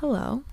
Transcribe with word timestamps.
Hello. 0.00 0.44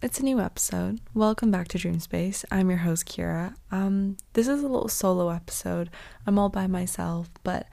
It's 0.00 0.20
a 0.20 0.22
new 0.22 0.38
episode. 0.38 1.00
Welcome 1.12 1.50
back 1.50 1.66
to 1.68 1.78
Dream 1.78 1.98
Space. 1.98 2.44
I'm 2.52 2.70
your 2.70 2.78
host 2.78 3.04
Kira. 3.04 3.56
Um 3.72 4.16
this 4.34 4.46
is 4.46 4.62
a 4.62 4.68
little 4.68 4.86
solo 4.86 5.28
episode. 5.28 5.90
I'm 6.24 6.38
all 6.38 6.50
by 6.50 6.68
myself, 6.68 7.28
but 7.42 7.66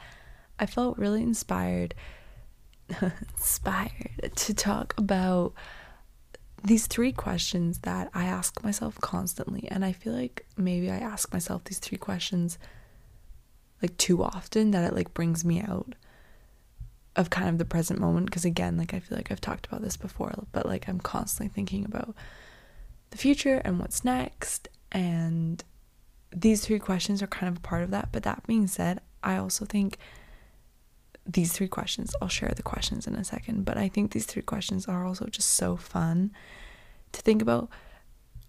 I 0.57 0.65
felt 0.65 0.97
really 0.97 1.21
inspired 1.21 1.93
inspired 3.37 4.31
to 4.37 4.55
talk 4.55 4.95
about 4.97 5.53
these 6.63 6.87
three 6.87 7.11
questions 7.11 7.77
that 7.83 8.09
I 8.15 8.25
ask 8.25 8.63
myself 8.63 8.99
constantly 8.99 9.67
and 9.69 9.85
I 9.85 9.91
feel 9.91 10.13
like 10.13 10.47
maybe 10.57 10.89
I 10.89 10.97
ask 10.97 11.31
myself 11.31 11.63
these 11.65 11.77
three 11.77 11.99
questions 11.99 12.57
like 13.83 13.95
too 13.97 14.23
often 14.23 14.71
that 14.71 14.83
it 14.83 14.95
like 14.95 15.13
brings 15.13 15.45
me 15.45 15.61
out 15.61 15.93
of 17.15 17.29
kind 17.29 17.49
of 17.49 17.57
the 17.57 17.65
present 17.65 17.99
moment 17.99 18.25
because 18.25 18.45
again 18.45 18.77
like 18.77 18.93
i 18.93 18.99
feel 18.99 19.17
like 19.17 19.31
i've 19.31 19.41
talked 19.41 19.67
about 19.67 19.81
this 19.81 19.97
before 19.97 20.33
but 20.51 20.65
like 20.65 20.87
i'm 20.89 20.99
constantly 20.99 21.53
thinking 21.53 21.85
about 21.85 22.15
the 23.11 23.17
future 23.17 23.61
and 23.63 23.79
what's 23.79 24.03
next 24.03 24.67
and 24.91 25.63
these 26.35 26.65
three 26.65 26.79
questions 26.79 27.21
are 27.21 27.27
kind 27.27 27.47
of 27.47 27.57
a 27.57 27.61
part 27.61 27.83
of 27.83 27.91
that. 27.91 28.09
But 28.11 28.23
that 28.23 28.45
being 28.47 28.67
said 28.67 28.99
i 29.21 29.37
also 29.37 29.65
think 29.65 29.97
these 31.25 31.53
three 31.53 31.67
questions 31.67 32.15
i'll 32.21 32.27
share 32.27 32.51
the 32.55 32.63
questions 32.63 33.07
in 33.07 33.15
a 33.15 33.23
second 33.23 33.63
but 33.63 33.77
i 33.77 33.87
think 33.87 34.11
these 34.11 34.25
three 34.25 34.41
questions 34.41 34.87
are 34.87 35.05
also 35.05 35.25
just 35.27 35.51
so 35.51 35.77
fun 35.77 36.31
to 37.13 37.21
think 37.21 37.41
about. 37.41 37.69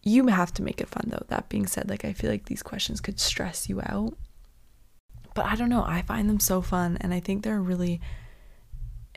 You 0.02 0.26
have 0.26 0.52
to 0.54 0.62
make 0.62 0.80
it 0.80 0.88
fun 0.88 1.04
though. 1.06 1.24
That 1.28 1.48
being 1.48 1.66
said 1.66 1.88
like 1.88 2.04
i 2.04 2.12
feel 2.12 2.30
like 2.30 2.46
these 2.46 2.62
questions 2.62 3.00
could 3.00 3.20
stress 3.20 3.68
you 3.68 3.80
out. 3.80 4.14
But 5.34 5.46
i 5.46 5.56
don't 5.56 5.68
know 5.68 5.84
i 5.86 6.02
find 6.02 6.28
them 6.28 6.40
so 6.40 6.62
fun 6.62 6.96
and 7.00 7.12
i 7.12 7.20
think 7.20 7.42
they're 7.42 7.60
really 7.60 8.00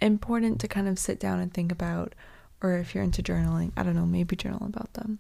important 0.01 0.59
to 0.61 0.67
kind 0.67 0.87
of 0.87 0.99
sit 0.99 1.19
down 1.19 1.39
and 1.39 1.53
think 1.53 1.71
about 1.71 2.13
or 2.61 2.77
if 2.77 2.93
you're 2.93 3.03
into 3.03 3.21
journaling 3.21 3.71
i 3.77 3.83
don't 3.83 3.95
know 3.95 4.05
maybe 4.05 4.35
journal 4.35 4.65
about 4.65 4.93
them. 4.93 5.19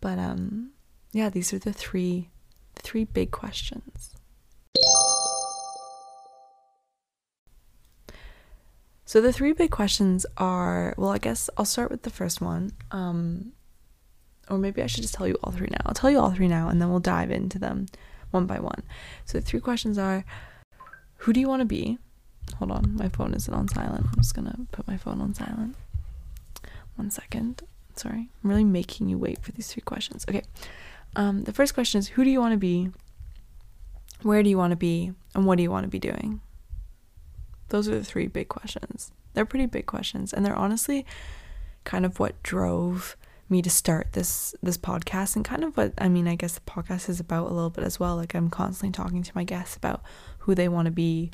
But 0.00 0.18
um 0.18 0.70
yeah 1.12 1.28
these 1.30 1.52
are 1.52 1.58
the 1.58 1.72
three 1.72 2.30
three 2.74 3.04
big 3.04 3.30
questions. 3.30 4.14
So 9.04 9.20
the 9.20 9.32
three 9.32 9.52
big 9.52 9.70
questions 9.70 10.24
are 10.38 10.94
well 10.96 11.10
i 11.10 11.18
guess 11.18 11.50
i'll 11.56 11.64
start 11.64 11.90
with 11.90 12.02
the 12.02 12.10
first 12.10 12.40
one 12.40 12.72
um 12.90 13.52
or 14.48 14.58
maybe 14.58 14.82
i 14.82 14.86
should 14.86 15.02
just 15.02 15.14
tell 15.14 15.28
you 15.28 15.36
all 15.42 15.52
three 15.52 15.68
now. 15.70 15.82
I'll 15.86 15.94
tell 15.94 16.10
you 16.10 16.18
all 16.18 16.32
three 16.32 16.48
now 16.48 16.68
and 16.68 16.80
then 16.80 16.90
we'll 16.90 17.00
dive 17.00 17.30
into 17.30 17.58
them 17.58 17.86
one 18.30 18.46
by 18.46 18.58
one. 18.58 18.82
So 19.26 19.38
the 19.38 19.44
three 19.44 19.60
questions 19.60 19.98
are 19.98 20.24
who 21.18 21.32
do 21.32 21.38
you 21.40 21.48
want 21.48 21.60
to 21.60 21.66
be 21.66 21.98
Hold 22.58 22.70
on, 22.70 22.96
my 22.96 23.08
phone 23.08 23.34
isn't 23.34 23.52
on 23.52 23.68
silent. 23.68 24.06
I'm 24.06 24.16
just 24.16 24.34
gonna 24.34 24.56
put 24.72 24.86
my 24.86 24.96
phone 24.96 25.20
on 25.20 25.34
silent. 25.34 25.76
One 26.96 27.10
second. 27.10 27.62
Sorry, 27.94 28.28
I'm 28.42 28.50
really 28.50 28.64
making 28.64 29.08
you 29.08 29.18
wait 29.18 29.42
for 29.42 29.52
these 29.52 29.72
three 29.72 29.82
questions. 29.82 30.24
Okay. 30.28 30.42
Um, 31.14 31.44
the 31.44 31.52
first 31.52 31.74
question 31.74 31.98
is 31.98 32.08
Who 32.08 32.24
do 32.24 32.30
you 32.30 32.40
want 32.40 32.52
to 32.52 32.58
be? 32.58 32.90
Where 34.22 34.42
do 34.42 34.50
you 34.50 34.58
want 34.58 34.70
to 34.70 34.76
be? 34.76 35.12
And 35.34 35.46
what 35.46 35.56
do 35.56 35.62
you 35.62 35.70
want 35.70 35.84
to 35.84 35.90
be 35.90 35.98
doing? 35.98 36.40
Those 37.68 37.88
are 37.88 37.98
the 37.98 38.04
three 38.04 38.28
big 38.28 38.48
questions. 38.48 39.12
They're 39.34 39.46
pretty 39.46 39.66
big 39.66 39.86
questions, 39.86 40.32
and 40.32 40.44
they're 40.44 40.54
honestly 40.54 41.06
kind 41.84 42.04
of 42.04 42.20
what 42.20 42.42
drove 42.42 43.16
me 43.48 43.62
to 43.62 43.70
start 43.70 44.08
this 44.12 44.54
this 44.62 44.78
podcast 44.78 45.36
and 45.36 45.44
kind 45.44 45.62
of 45.62 45.76
what 45.76 45.92
I 45.98 46.08
mean 46.08 46.26
I 46.26 46.34
guess 46.34 46.54
the 46.54 46.60
podcast 46.62 47.08
is 47.08 47.20
about 47.20 47.50
a 47.50 47.52
little 47.52 47.70
bit 47.70 47.84
as 47.84 48.00
well 48.00 48.16
like 48.16 48.34
I'm 48.34 48.48
constantly 48.48 48.92
talking 48.92 49.22
to 49.22 49.32
my 49.34 49.44
guests 49.44 49.76
about 49.76 50.02
who 50.38 50.54
they 50.54 50.68
want 50.68 50.86
to 50.86 50.90
be 50.92 51.30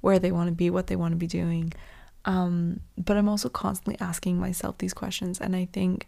where 0.00 0.18
they 0.18 0.32
want 0.32 0.48
to 0.48 0.54
be, 0.54 0.70
what 0.70 0.86
they 0.86 0.96
want 0.96 1.12
to 1.12 1.16
be 1.16 1.26
doing. 1.26 1.72
Um, 2.24 2.80
but 2.98 3.16
I'm 3.16 3.28
also 3.28 3.48
constantly 3.48 3.96
asking 4.00 4.38
myself 4.38 4.78
these 4.78 4.94
questions, 4.94 5.40
and 5.40 5.56
I 5.56 5.66
think, 5.72 6.06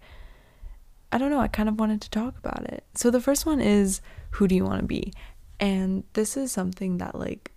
I 1.10 1.18
don't 1.18 1.30
know, 1.30 1.40
I 1.40 1.48
kind 1.48 1.68
of 1.68 1.78
wanted 1.78 2.00
to 2.02 2.10
talk 2.10 2.38
about 2.38 2.64
it. 2.64 2.84
So 2.94 3.10
the 3.10 3.20
first 3.20 3.46
one 3.46 3.60
is, 3.60 4.00
who 4.32 4.48
do 4.48 4.54
you 4.54 4.64
want 4.64 4.80
to 4.80 4.86
be? 4.86 5.12
And 5.60 6.04
this 6.12 6.36
is 6.36 6.52
something 6.52 6.98
that, 6.98 7.14
like, 7.14 7.52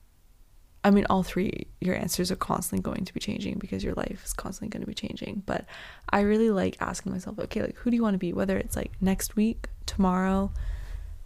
I 0.83 0.91
mean, 0.91 1.05
all 1.09 1.23
three, 1.23 1.67
your 1.81 1.95
answers 1.95 2.31
are 2.31 2.35
constantly 2.35 2.83
going 2.83 3.05
to 3.05 3.13
be 3.13 3.19
changing 3.19 3.57
because 3.57 3.83
your 3.83 3.95
life 3.95 4.23
is 4.23 4.33
constantly 4.33 4.69
going 4.69 4.81
to 4.81 4.87
be 4.87 4.93
changing. 4.93 5.41
But 5.45 5.65
I 6.09 6.19
really 6.19 6.51
like 6.51 6.77
asking 6.79 7.11
myself, 7.11 7.39
okay, 7.39 7.61
like, 7.61 7.75
who 7.77 7.89
do 7.89 7.95
you 7.95 8.03
want 8.03 8.13
to 8.13 8.19
be? 8.19 8.33
Whether 8.33 8.57
it's 8.57 8.75
like 8.75 8.91
next 9.01 9.35
week, 9.35 9.67
tomorrow, 9.87 10.51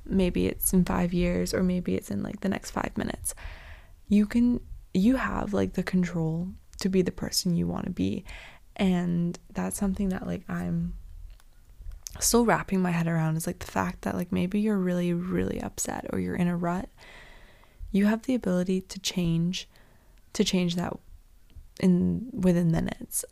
maybe 0.05 0.47
it's 0.47 0.71
in 0.71 0.85
five 0.85 1.13
years, 1.13 1.53
or 1.53 1.61
maybe 1.61 1.95
it's 1.95 2.09
in 2.09 2.23
like 2.23 2.39
the 2.39 2.47
next 2.47 2.71
five 2.71 2.97
minutes. 2.97 3.35
You 4.07 4.25
can 4.25 4.61
you 4.99 5.15
have 5.15 5.53
like 5.53 5.73
the 5.73 5.83
control 5.83 6.49
to 6.79 6.89
be 6.89 7.01
the 7.01 7.11
person 7.11 7.55
you 7.55 7.67
want 7.67 7.85
to 7.85 7.91
be. 7.91 8.23
And 8.75 9.37
that's 9.53 9.77
something 9.77 10.09
that 10.09 10.25
like 10.25 10.43
I'm 10.49 10.93
still 12.19 12.45
wrapping 12.45 12.81
my 12.81 12.91
head 12.91 13.07
around 13.07 13.37
is 13.37 13.47
like 13.47 13.59
the 13.59 13.71
fact 13.71 14.01
that 14.01 14.15
like 14.15 14.31
maybe 14.31 14.59
you're 14.59 14.77
really 14.77 15.13
really 15.13 15.61
upset 15.61 16.05
or 16.11 16.19
you're 16.19 16.35
in 16.35 16.47
a 16.47 16.55
rut. 16.55 16.89
You 17.91 18.05
have 18.05 18.23
the 18.23 18.35
ability 18.35 18.81
to 18.81 18.99
change 18.99 19.67
to 20.33 20.43
change 20.43 20.75
that 20.75 20.93
in 21.79 22.29
within 22.33 22.71
minutes. 22.71 23.25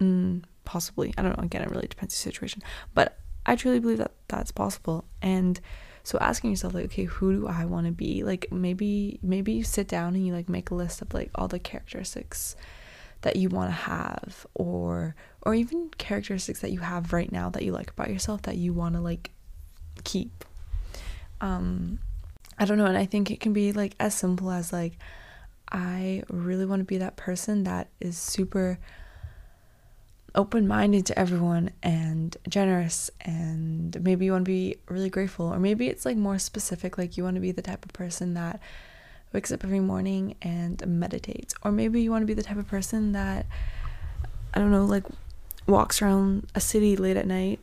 Mm, 0.00 0.44
possibly. 0.64 1.12
I 1.18 1.22
don't 1.22 1.36
know. 1.36 1.44
Again, 1.44 1.62
it 1.62 1.70
really 1.70 1.88
depends 1.88 2.14
on 2.14 2.16
the 2.16 2.30
situation. 2.30 2.62
But 2.94 3.18
I 3.44 3.56
truly 3.56 3.80
believe 3.80 3.98
that 3.98 4.12
that's 4.28 4.52
possible. 4.52 5.04
And 5.20 5.60
so 6.08 6.16
asking 6.22 6.48
yourself 6.48 6.72
like, 6.72 6.86
okay, 6.86 7.04
who 7.04 7.34
do 7.34 7.46
I 7.46 7.66
want 7.66 7.84
to 7.84 7.92
be? 7.92 8.22
Like 8.22 8.50
maybe 8.50 9.18
maybe 9.22 9.52
you 9.52 9.62
sit 9.62 9.88
down 9.88 10.14
and 10.14 10.26
you 10.26 10.32
like 10.32 10.48
make 10.48 10.70
a 10.70 10.74
list 10.74 11.02
of 11.02 11.12
like 11.12 11.30
all 11.34 11.48
the 11.48 11.58
characteristics 11.58 12.56
that 13.20 13.36
you 13.36 13.50
want 13.50 13.68
to 13.68 13.74
have 13.74 14.46
or 14.54 15.14
or 15.42 15.54
even 15.54 15.90
characteristics 15.98 16.60
that 16.60 16.72
you 16.72 16.78
have 16.78 17.12
right 17.12 17.30
now 17.30 17.50
that 17.50 17.62
you 17.62 17.72
like 17.72 17.90
about 17.90 18.08
yourself 18.08 18.40
that 18.42 18.56
you 18.56 18.72
want 18.72 18.94
to 18.94 19.02
like 19.02 19.32
keep. 20.02 20.46
Um 21.42 21.98
I 22.58 22.64
don't 22.64 22.78
know, 22.78 22.86
and 22.86 22.96
I 22.96 23.04
think 23.04 23.30
it 23.30 23.40
can 23.40 23.52
be 23.52 23.72
like 23.72 23.94
as 24.00 24.14
simple 24.14 24.50
as 24.50 24.72
like 24.72 24.94
I 25.70 26.22
really 26.30 26.64
want 26.64 26.80
to 26.80 26.84
be 26.84 26.96
that 26.96 27.16
person 27.16 27.64
that 27.64 27.88
is 28.00 28.16
super 28.16 28.78
open 30.34 30.68
minded 30.68 31.06
to 31.06 31.18
everyone 31.18 31.70
and 31.82 32.36
generous 32.48 33.10
and 33.22 34.00
maybe 34.02 34.26
you 34.26 34.32
want 34.32 34.44
to 34.44 34.50
be 34.50 34.76
really 34.88 35.08
grateful 35.08 35.46
or 35.46 35.58
maybe 35.58 35.88
it's 35.88 36.04
like 36.04 36.16
more 36.16 36.38
specific 36.38 36.98
like 36.98 37.16
you 37.16 37.24
want 37.24 37.34
to 37.34 37.40
be 37.40 37.52
the 37.52 37.62
type 37.62 37.84
of 37.84 37.92
person 37.92 38.34
that 38.34 38.60
wakes 39.32 39.50
up 39.52 39.64
every 39.64 39.80
morning 39.80 40.34
and 40.42 40.86
meditates 40.86 41.54
or 41.62 41.72
maybe 41.72 42.00
you 42.00 42.10
want 42.10 42.22
to 42.22 42.26
be 42.26 42.34
the 42.34 42.42
type 42.42 42.58
of 42.58 42.66
person 42.68 43.12
that 43.12 43.46
I 44.52 44.58
don't 44.58 44.70
know 44.70 44.84
like 44.84 45.04
walks 45.66 46.00
around 46.02 46.46
a 46.54 46.60
city 46.60 46.96
late 46.96 47.16
at 47.16 47.26
night 47.26 47.60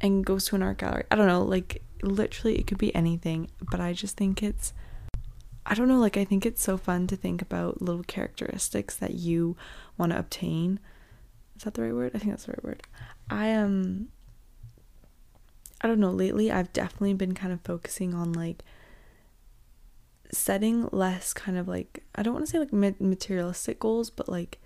and 0.00 0.24
goes 0.24 0.46
to 0.46 0.56
an 0.56 0.62
art 0.62 0.78
gallery. 0.78 1.04
I 1.10 1.16
don't 1.16 1.26
know 1.26 1.42
like 1.42 1.82
literally 2.02 2.58
it 2.58 2.66
could 2.66 2.78
be 2.78 2.94
anything 2.94 3.50
but 3.70 3.80
I 3.80 3.92
just 3.92 4.16
think 4.16 4.42
it's 4.42 4.72
I 5.66 5.74
don't 5.74 5.88
know 5.88 5.98
like 5.98 6.16
I 6.16 6.24
think 6.24 6.46
it's 6.46 6.62
so 6.62 6.78
fun 6.78 7.06
to 7.08 7.16
think 7.16 7.42
about 7.42 7.82
little 7.82 8.02
characteristics 8.04 8.96
that 8.96 9.14
you 9.14 9.56
want 9.98 10.12
to 10.12 10.18
obtain 10.18 10.80
is 11.60 11.64
that 11.64 11.74
the 11.74 11.82
right 11.82 11.94
word? 11.94 12.12
I 12.14 12.18
think 12.18 12.30
that's 12.30 12.46
the 12.46 12.52
right 12.52 12.64
word. 12.64 12.82
I 13.28 13.48
am. 13.48 13.64
Um, 13.66 14.08
I 15.82 15.88
don't 15.88 16.00
know. 16.00 16.10
Lately, 16.10 16.50
I've 16.50 16.72
definitely 16.72 17.12
been 17.12 17.34
kind 17.34 17.52
of 17.52 17.60
focusing 17.60 18.14
on 18.14 18.32
like 18.32 18.64
setting 20.32 20.88
less 20.90 21.34
kind 21.34 21.58
of 21.58 21.68
like 21.68 22.02
I 22.14 22.22
don't 22.22 22.32
want 22.32 22.46
to 22.46 22.50
say 22.50 22.58
like 22.58 22.72
materialistic 22.72 23.78
goals, 23.78 24.08
but 24.08 24.26
like 24.26 24.58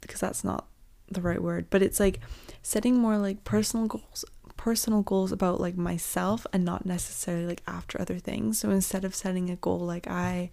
because 0.00 0.20
that's 0.20 0.44
not 0.44 0.68
the 1.10 1.20
right 1.20 1.42
word, 1.42 1.66
but 1.68 1.82
it's 1.82 1.98
like 1.98 2.20
setting 2.62 2.96
more 2.96 3.18
like 3.18 3.42
personal 3.42 3.88
goals, 3.88 4.24
personal 4.56 5.02
goals 5.02 5.32
about 5.32 5.60
like 5.60 5.76
myself 5.76 6.46
and 6.52 6.64
not 6.64 6.86
necessarily 6.86 7.44
like 7.44 7.62
after 7.66 8.00
other 8.00 8.20
things. 8.20 8.60
So 8.60 8.70
instead 8.70 9.04
of 9.04 9.16
setting 9.16 9.50
a 9.50 9.56
goal 9.56 9.80
like 9.80 10.06
I 10.06 10.50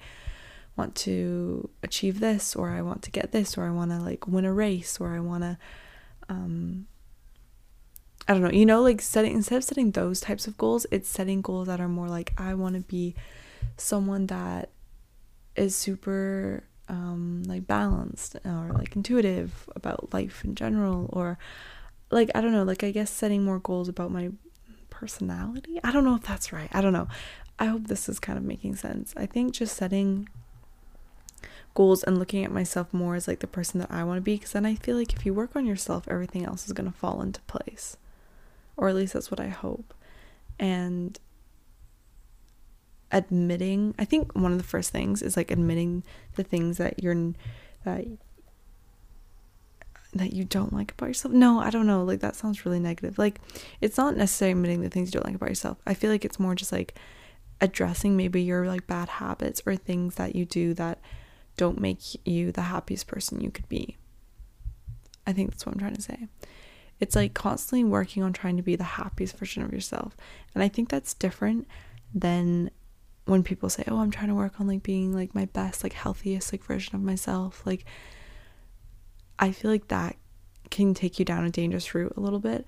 want 0.77 0.95
to 0.95 1.69
achieve 1.83 2.19
this 2.19 2.55
or 2.55 2.69
I 2.69 2.81
want 2.81 3.01
to 3.03 3.11
get 3.11 3.31
this 3.31 3.57
or 3.57 3.65
I 3.65 3.71
want 3.71 3.91
to 3.91 3.99
like 3.99 4.27
win 4.27 4.45
a 4.45 4.53
race 4.53 4.99
or 4.99 5.15
I 5.15 5.19
want 5.19 5.43
to 5.43 5.57
um 6.29 6.87
I 8.27 8.33
don't 8.33 8.41
know, 8.41 8.51
you 8.51 8.65
know, 8.65 8.81
like 8.81 9.01
setting 9.01 9.33
instead 9.33 9.57
of 9.57 9.63
setting 9.63 9.91
those 9.91 10.19
types 10.19 10.47
of 10.47 10.57
goals, 10.57 10.87
it's 10.91 11.07
setting 11.07 11.41
goals 11.41 11.67
that 11.67 11.79
are 11.79 11.87
more 11.87 12.07
like 12.07 12.33
I 12.37 12.55
want 12.55 12.75
to 12.75 12.81
be 12.81 13.15
someone 13.77 14.27
that 14.27 14.69
is 15.55 15.75
super 15.75 16.63
um 16.87 17.43
like 17.45 17.65
balanced 17.65 18.35
or 18.45 18.71
like 18.73 18.95
intuitive 18.95 19.69
about 19.75 20.13
life 20.13 20.43
in 20.43 20.55
general 20.55 21.09
or 21.13 21.37
like 22.11 22.29
I 22.35 22.41
don't 22.41 22.51
know, 22.51 22.63
like 22.63 22.83
I 22.83 22.91
guess 22.91 23.11
setting 23.11 23.43
more 23.43 23.59
goals 23.59 23.87
about 23.87 24.11
my 24.11 24.31
personality. 24.89 25.79
I 25.83 25.91
don't 25.91 26.05
know 26.05 26.15
if 26.15 26.23
that's 26.23 26.51
right. 26.51 26.69
I 26.73 26.81
don't 26.81 26.93
know. 26.93 27.07
I 27.57 27.65
hope 27.65 27.87
this 27.87 28.09
is 28.09 28.19
kind 28.19 28.37
of 28.37 28.43
making 28.43 28.75
sense. 28.75 29.13
I 29.15 29.25
think 29.25 29.53
just 29.53 29.77
setting 29.77 30.27
goals 31.75 32.03
and 32.03 32.17
looking 32.17 32.43
at 32.43 32.51
myself 32.51 32.91
more 32.93 33.15
as 33.15 33.27
like 33.27 33.39
the 33.39 33.47
person 33.47 33.79
that 33.81 33.91
I 33.91 34.03
want 34.03 34.17
to 34.17 34.21
be 34.21 34.35
because 34.35 34.53
then 34.53 34.65
I 34.65 34.75
feel 34.75 34.97
like 34.97 35.13
if 35.13 35.25
you 35.25 35.33
work 35.33 35.55
on 35.55 35.65
yourself, 35.65 36.07
everything 36.07 36.45
else 36.45 36.65
is 36.65 36.73
going 36.73 36.91
to 36.91 36.97
fall 36.97 37.21
into 37.21 37.41
place. 37.41 37.97
Or 38.75 38.89
at 38.89 38.95
least 38.95 39.13
that's 39.13 39.29
what 39.29 39.39
I 39.39 39.49
hope. 39.49 39.93
And 40.57 41.19
admitting, 43.11 43.93
I 43.99 44.05
think 44.05 44.33
one 44.33 44.51
of 44.51 44.57
the 44.57 44.63
first 44.63 44.91
things 44.91 45.21
is 45.21 45.37
like 45.37 45.51
admitting 45.51 46.03
the 46.35 46.43
things 46.43 46.77
that 46.77 47.03
you're 47.03 47.33
that 47.83 48.05
that 50.13 50.31
you 50.31 50.45
don't 50.45 50.71
like 50.71 50.93
about 50.93 51.07
yourself. 51.07 51.33
No, 51.33 51.59
I 51.59 51.69
don't 51.69 51.87
know. 51.87 52.03
Like 52.03 52.21
that 52.21 52.37
sounds 52.37 52.65
really 52.65 52.79
negative. 52.79 53.17
Like 53.17 53.41
it's 53.81 53.97
not 53.97 54.15
necessarily 54.15 54.53
admitting 54.53 54.81
the 54.81 54.89
things 54.89 55.09
you 55.09 55.19
don't 55.19 55.25
like 55.25 55.35
about 55.35 55.49
yourself. 55.49 55.77
I 55.85 55.93
feel 55.93 56.09
like 56.09 56.23
it's 56.23 56.39
more 56.39 56.55
just 56.55 56.71
like 56.71 56.95
addressing 57.59 58.15
maybe 58.15 58.41
your 58.41 58.65
like 58.65 58.87
bad 58.87 59.09
habits 59.09 59.61
or 59.65 59.75
things 59.75 60.15
that 60.15 60.35
you 60.35 60.45
do 60.45 60.73
that 60.75 60.99
don't 61.57 61.79
make 61.79 61.99
you 62.27 62.51
the 62.51 62.63
happiest 62.63 63.07
person 63.07 63.41
you 63.41 63.51
could 63.51 63.69
be. 63.69 63.97
I 65.27 65.33
think 65.33 65.51
that's 65.51 65.65
what 65.65 65.73
I'm 65.73 65.79
trying 65.79 65.95
to 65.95 66.01
say. 66.01 66.27
It's 66.99 67.15
like 67.15 67.33
constantly 67.33 67.83
working 67.83 68.23
on 68.23 68.33
trying 68.33 68.57
to 68.57 68.63
be 68.63 68.75
the 68.75 68.83
happiest 68.83 69.37
version 69.37 69.63
of 69.63 69.73
yourself. 69.73 70.15
And 70.53 70.63
I 70.63 70.67
think 70.67 70.89
that's 70.89 71.13
different 71.13 71.67
than 72.13 72.71
when 73.25 73.43
people 73.43 73.69
say, 73.69 73.83
"Oh, 73.87 73.97
I'm 73.97 74.11
trying 74.11 74.29
to 74.29 74.35
work 74.35 74.59
on 74.59 74.67
like 74.67 74.83
being 74.83 75.13
like 75.13 75.35
my 75.35 75.45
best, 75.45 75.83
like 75.83 75.93
healthiest 75.93 76.51
like 76.51 76.63
version 76.63 76.95
of 76.95 77.01
myself." 77.01 77.65
Like 77.65 77.85
I 79.39 79.51
feel 79.51 79.71
like 79.71 79.87
that 79.89 80.15
can 80.69 80.93
take 80.93 81.19
you 81.19 81.25
down 81.25 81.45
a 81.45 81.49
dangerous 81.49 81.93
route 81.93 82.13
a 82.15 82.21
little 82.21 82.39
bit. 82.39 82.65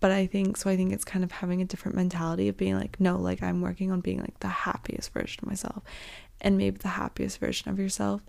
But 0.00 0.10
I 0.12 0.26
think 0.26 0.56
so 0.56 0.70
I 0.70 0.76
think 0.76 0.92
it's 0.92 1.04
kind 1.04 1.22
of 1.22 1.30
having 1.30 1.60
a 1.60 1.66
different 1.66 1.96
mentality 1.96 2.48
of 2.48 2.56
being 2.56 2.74
like, 2.76 2.98
no, 3.00 3.18
like 3.18 3.42
I'm 3.42 3.60
working 3.60 3.92
on 3.92 4.00
being 4.00 4.20
like 4.20 4.40
the 4.40 4.48
happiest 4.48 5.12
version 5.12 5.40
of 5.42 5.48
myself. 5.48 5.82
And 6.40 6.56
maybe 6.56 6.78
the 6.78 6.88
happiest 6.88 7.38
version 7.38 7.70
of 7.70 7.78
yourself 7.78 8.22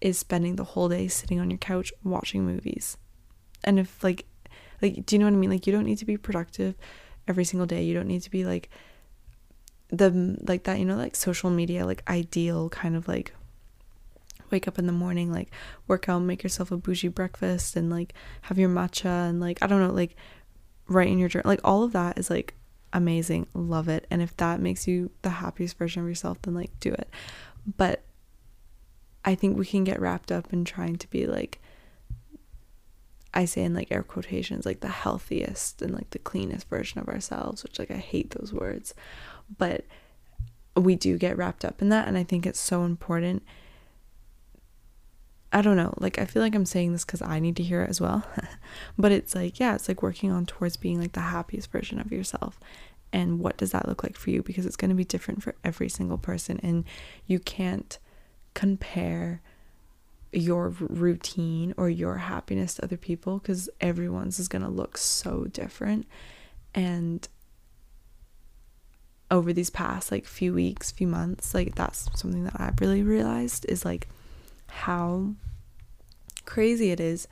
is 0.00 0.18
spending 0.18 0.56
the 0.56 0.64
whole 0.64 0.88
day 0.88 1.08
sitting 1.08 1.40
on 1.40 1.50
your 1.50 1.58
couch 1.58 1.92
watching 2.02 2.44
movies. 2.44 2.96
And 3.62 3.78
if 3.78 4.02
like 4.04 4.26
like 4.82 5.06
do 5.06 5.14
you 5.14 5.18
know 5.18 5.26
what 5.26 5.34
I 5.34 5.36
mean? 5.36 5.50
Like 5.50 5.66
you 5.66 5.72
don't 5.72 5.86
need 5.86 5.98
to 5.98 6.04
be 6.04 6.16
productive 6.16 6.74
every 7.26 7.44
single 7.44 7.66
day. 7.66 7.82
You 7.82 7.94
don't 7.94 8.08
need 8.08 8.22
to 8.22 8.30
be 8.30 8.44
like 8.44 8.68
the 9.88 10.36
like 10.42 10.64
that, 10.64 10.78
you 10.78 10.84
know, 10.84 10.96
like 10.96 11.16
social 11.16 11.50
media 11.50 11.86
like 11.86 12.02
ideal 12.08 12.68
kind 12.68 12.96
of 12.96 13.08
like 13.08 13.34
wake 14.50 14.68
up 14.68 14.78
in 14.78 14.86
the 14.86 14.92
morning, 14.92 15.32
like 15.32 15.50
work 15.88 16.08
out, 16.08 16.20
make 16.20 16.42
yourself 16.42 16.70
a 16.70 16.76
bougie 16.76 17.08
breakfast, 17.08 17.76
and 17.76 17.90
like 17.90 18.14
have 18.42 18.58
your 18.58 18.68
matcha, 18.68 19.28
and 19.28 19.40
like 19.40 19.58
I 19.62 19.66
don't 19.66 19.80
know, 19.80 19.92
like 19.92 20.16
write 20.86 21.08
in 21.08 21.18
your 21.18 21.28
journal. 21.28 21.48
Like 21.48 21.60
all 21.64 21.82
of 21.82 21.92
that 21.92 22.18
is 22.18 22.30
like 22.30 22.54
amazing, 22.92 23.46
love 23.54 23.88
it. 23.88 24.06
And 24.10 24.22
if 24.22 24.36
that 24.36 24.60
makes 24.60 24.86
you 24.86 25.10
the 25.22 25.30
happiest 25.30 25.76
version 25.76 26.02
of 26.02 26.08
yourself, 26.08 26.40
then 26.42 26.54
like 26.54 26.70
do 26.80 26.92
it. 26.92 27.08
But 27.66 28.02
I 29.24 29.34
think 29.34 29.56
we 29.56 29.66
can 29.66 29.84
get 29.84 30.00
wrapped 30.00 30.30
up 30.30 30.52
in 30.52 30.64
trying 30.64 30.96
to 30.96 31.08
be 31.10 31.26
like 31.26 31.60
I 33.32 33.46
say 33.46 33.64
in 33.64 33.74
like 33.74 33.90
air 33.90 34.02
quotations, 34.02 34.64
like 34.64 34.80
the 34.80 34.88
healthiest 34.88 35.82
and 35.82 35.92
like 35.92 36.10
the 36.10 36.18
cleanest 36.18 36.68
version 36.68 37.00
of 37.00 37.08
ourselves, 37.08 37.62
which 37.62 37.78
like 37.78 37.90
I 37.90 37.96
hate 37.96 38.30
those 38.30 38.52
words. 38.52 38.94
But 39.58 39.84
we 40.76 40.94
do 40.94 41.18
get 41.18 41.36
wrapped 41.36 41.64
up 41.64 41.80
in 41.82 41.88
that 41.88 42.08
and 42.08 42.18
I 42.18 42.24
think 42.24 42.46
it's 42.46 42.60
so 42.60 42.84
important 42.84 43.42
I 45.52 45.62
don't 45.62 45.76
know. 45.76 45.94
Like 45.98 46.18
I 46.18 46.24
feel 46.24 46.42
like 46.42 46.56
I'm 46.56 46.66
saying 46.66 46.90
this 46.90 47.04
cuz 47.04 47.22
I 47.22 47.38
need 47.38 47.54
to 47.56 47.62
hear 47.62 47.82
it 47.82 47.88
as 47.88 48.00
well. 48.00 48.26
but 48.98 49.12
it's 49.12 49.36
like 49.36 49.60
yeah, 49.60 49.76
it's 49.76 49.86
like 49.86 50.02
working 50.02 50.32
on 50.32 50.46
towards 50.46 50.76
being 50.76 51.00
like 51.00 51.12
the 51.12 51.20
happiest 51.20 51.70
version 51.70 52.00
of 52.00 52.10
yourself. 52.10 52.58
And 53.14 53.38
what 53.38 53.56
does 53.56 53.70
that 53.72 53.88
look 53.88 54.02
like 54.02 54.16
for 54.16 54.30
you 54.30 54.42
because 54.42 54.66
it's 54.66 54.76
going 54.76 54.90
to 54.90 54.94
be 54.94 55.04
different 55.04 55.42
for 55.42 55.54
every 55.64 55.88
single 55.88 56.18
person 56.18 56.60
and 56.62 56.84
you 57.26 57.38
can't 57.38 57.98
compare 58.52 59.40
your 60.32 60.68
routine 60.68 61.72
or 61.76 61.88
your 61.88 62.16
happiness 62.18 62.74
to 62.74 62.84
other 62.84 62.96
people 62.96 63.38
because 63.38 63.70
everyone's 63.80 64.38
is 64.40 64.48
going 64.48 64.62
to 64.62 64.68
look 64.68 64.98
so 64.98 65.44
different 65.44 66.06
and 66.74 67.28
over 69.30 69.52
these 69.52 69.70
past 69.70 70.10
like 70.10 70.26
few 70.26 70.52
weeks 70.52 70.90
few 70.90 71.06
months 71.06 71.54
like 71.54 71.76
that's 71.76 72.08
something 72.20 72.42
that 72.42 72.60
i've 72.60 72.80
really 72.80 73.02
realized 73.02 73.64
is 73.68 73.84
like 73.84 74.08
how 74.66 75.30
crazy 76.44 76.90
it 76.90 77.00
is. 77.00 77.28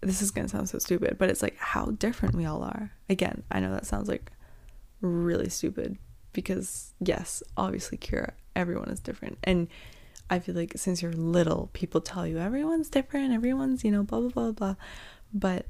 This 0.00 0.20
is 0.20 0.30
going 0.30 0.46
to 0.46 0.50
sound 0.50 0.68
so 0.68 0.78
stupid, 0.78 1.16
but 1.18 1.30
it's 1.30 1.42
like 1.42 1.56
how 1.56 1.86
different 1.86 2.34
we 2.34 2.44
all 2.44 2.62
are. 2.62 2.92
Again, 3.08 3.42
I 3.50 3.60
know 3.60 3.72
that 3.72 3.86
sounds 3.86 4.08
like 4.08 4.30
really 5.04 5.48
stupid 5.48 5.98
because, 6.32 6.94
yes, 7.00 7.42
obviously, 7.56 7.98
Kira, 7.98 8.32
everyone 8.56 8.88
is 8.88 9.00
different. 9.00 9.38
And 9.44 9.68
I 10.30 10.38
feel 10.38 10.54
like 10.54 10.72
since 10.76 11.02
you're 11.02 11.12
little, 11.12 11.70
people 11.72 12.00
tell 12.00 12.26
you 12.26 12.38
everyone's 12.38 12.88
different, 12.88 13.32
everyone's, 13.32 13.84
you 13.84 13.90
know, 13.90 14.02
blah, 14.02 14.20
blah, 14.20 14.30
blah, 14.30 14.52
blah. 14.52 14.74
But 15.32 15.66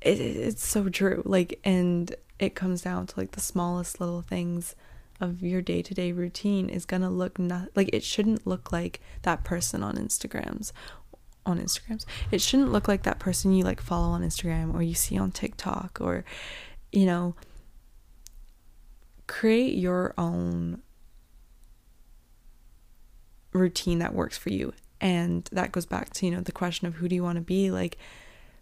it, 0.00 0.20
it's 0.20 0.66
so 0.66 0.88
true. 0.88 1.22
Like, 1.24 1.60
and 1.64 2.14
it 2.38 2.54
comes 2.54 2.82
down 2.82 3.06
to 3.08 3.18
like 3.18 3.32
the 3.32 3.40
smallest 3.40 4.00
little 4.00 4.22
things 4.22 4.76
of 5.20 5.42
your 5.42 5.60
day-to-day 5.60 6.12
routine 6.12 6.68
is 6.68 6.84
going 6.84 7.02
to 7.02 7.08
look 7.08 7.38
not 7.38 7.68
like 7.74 7.90
it 7.92 8.04
shouldn't 8.04 8.46
look 8.46 8.70
like 8.70 9.00
that 9.22 9.42
person 9.42 9.82
on 9.82 9.96
Instagrams 9.96 10.70
on 11.44 11.58
Instagrams. 11.58 12.04
It 12.30 12.40
shouldn't 12.40 12.70
look 12.70 12.86
like 12.86 13.02
that 13.02 13.18
person 13.18 13.52
you 13.52 13.64
like 13.64 13.80
follow 13.80 14.08
on 14.08 14.22
Instagram 14.22 14.74
or 14.74 14.82
you 14.82 14.94
see 14.94 15.18
on 15.18 15.32
TikTok 15.32 15.98
or 16.00 16.24
you 16.92 17.06
know 17.06 17.34
create 19.28 19.74
your 19.74 20.12
own 20.18 20.82
routine 23.52 24.00
that 24.00 24.14
works 24.14 24.36
for 24.36 24.50
you. 24.50 24.72
And 25.00 25.48
that 25.52 25.70
goes 25.70 25.86
back 25.86 26.10
to, 26.14 26.26
you 26.26 26.32
know, 26.32 26.40
the 26.40 26.50
question 26.50 26.88
of 26.88 26.96
who 26.96 27.08
do 27.08 27.14
you 27.14 27.22
want 27.22 27.36
to 27.36 27.42
be? 27.42 27.70
Like 27.70 27.98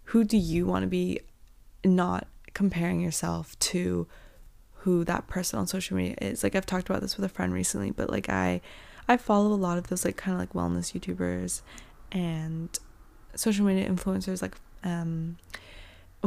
who 0.04 0.22
do 0.22 0.36
you 0.36 0.66
want 0.66 0.82
to 0.82 0.88
be 0.88 1.20
not 1.84 2.26
comparing 2.54 3.00
yourself 3.00 3.58
to 3.58 4.06
who 4.80 5.04
that 5.04 5.26
person 5.26 5.58
on 5.58 5.66
social 5.66 5.96
media 5.96 6.16
is. 6.20 6.42
Like 6.44 6.54
I've 6.54 6.66
talked 6.66 6.88
about 6.88 7.02
this 7.02 7.16
with 7.16 7.24
a 7.24 7.28
friend 7.28 7.52
recently, 7.52 7.90
but 7.90 8.08
like 8.08 8.28
I 8.28 8.60
I 9.08 9.16
follow 9.16 9.52
a 9.52 9.54
lot 9.54 9.78
of 9.78 9.88
those 9.88 10.04
like 10.04 10.16
kind 10.16 10.34
of 10.34 10.40
like 10.40 10.52
wellness 10.52 10.92
YouTubers 10.92 11.62
and 12.12 12.76
social 13.34 13.66
media 13.66 13.88
influencers 13.88 14.42
like 14.42 14.54
um 14.84 15.38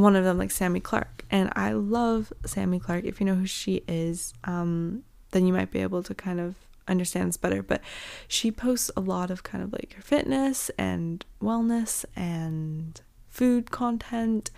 one 0.01 0.16
of 0.16 0.24
them 0.24 0.38
like 0.38 0.51
Sami 0.51 0.80
Clarke 0.80 1.25
and 1.30 1.51
I 1.56 1.74
love 1.74 2.31
Sami 2.46 2.80
Clarke 2.80 3.06
if 3.06 3.19
you 3.19 3.25
know 3.25 3.36
who 3.36 3.46
she 3.46 3.84
is 3.88 4.34
um 4.44 5.04
then 5.31 5.46
you 5.46 5.54
might 5.54 5.72
be 5.72 5.80
able 5.80 6.04
to 6.04 6.16
kind 6.16 6.40
of 6.40 6.56
understand 6.88 7.30
this 7.30 7.38
better 7.38 7.62
but 7.62 7.81
she 8.28 8.51
posts 8.51 8.90
a 8.98 9.01
lot 9.01 9.30
of 9.30 9.44
kind 9.44 9.63
of 9.63 9.72
like 9.72 9.94
her 9.94 10.01
fitness 10.01 10.72
and 10.78 11.25
wellness 11.42 12.04
and 12.16 13.01
food 13.28 13.69
content 13.69 14.50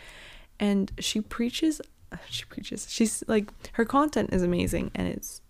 and 0.60 0.92
she 1.00 1.20
preaches 1.20 1.82
she 2.30 2.46
preaches. 2.46 2.88
She's 2.90 3.24
like 3.28 3.50
her 3.74 3.86
content 3.86 4.34
is 4.34 4.44
amazing 4.44 4.92
and 4.96 5.08
it's 5.08 5.42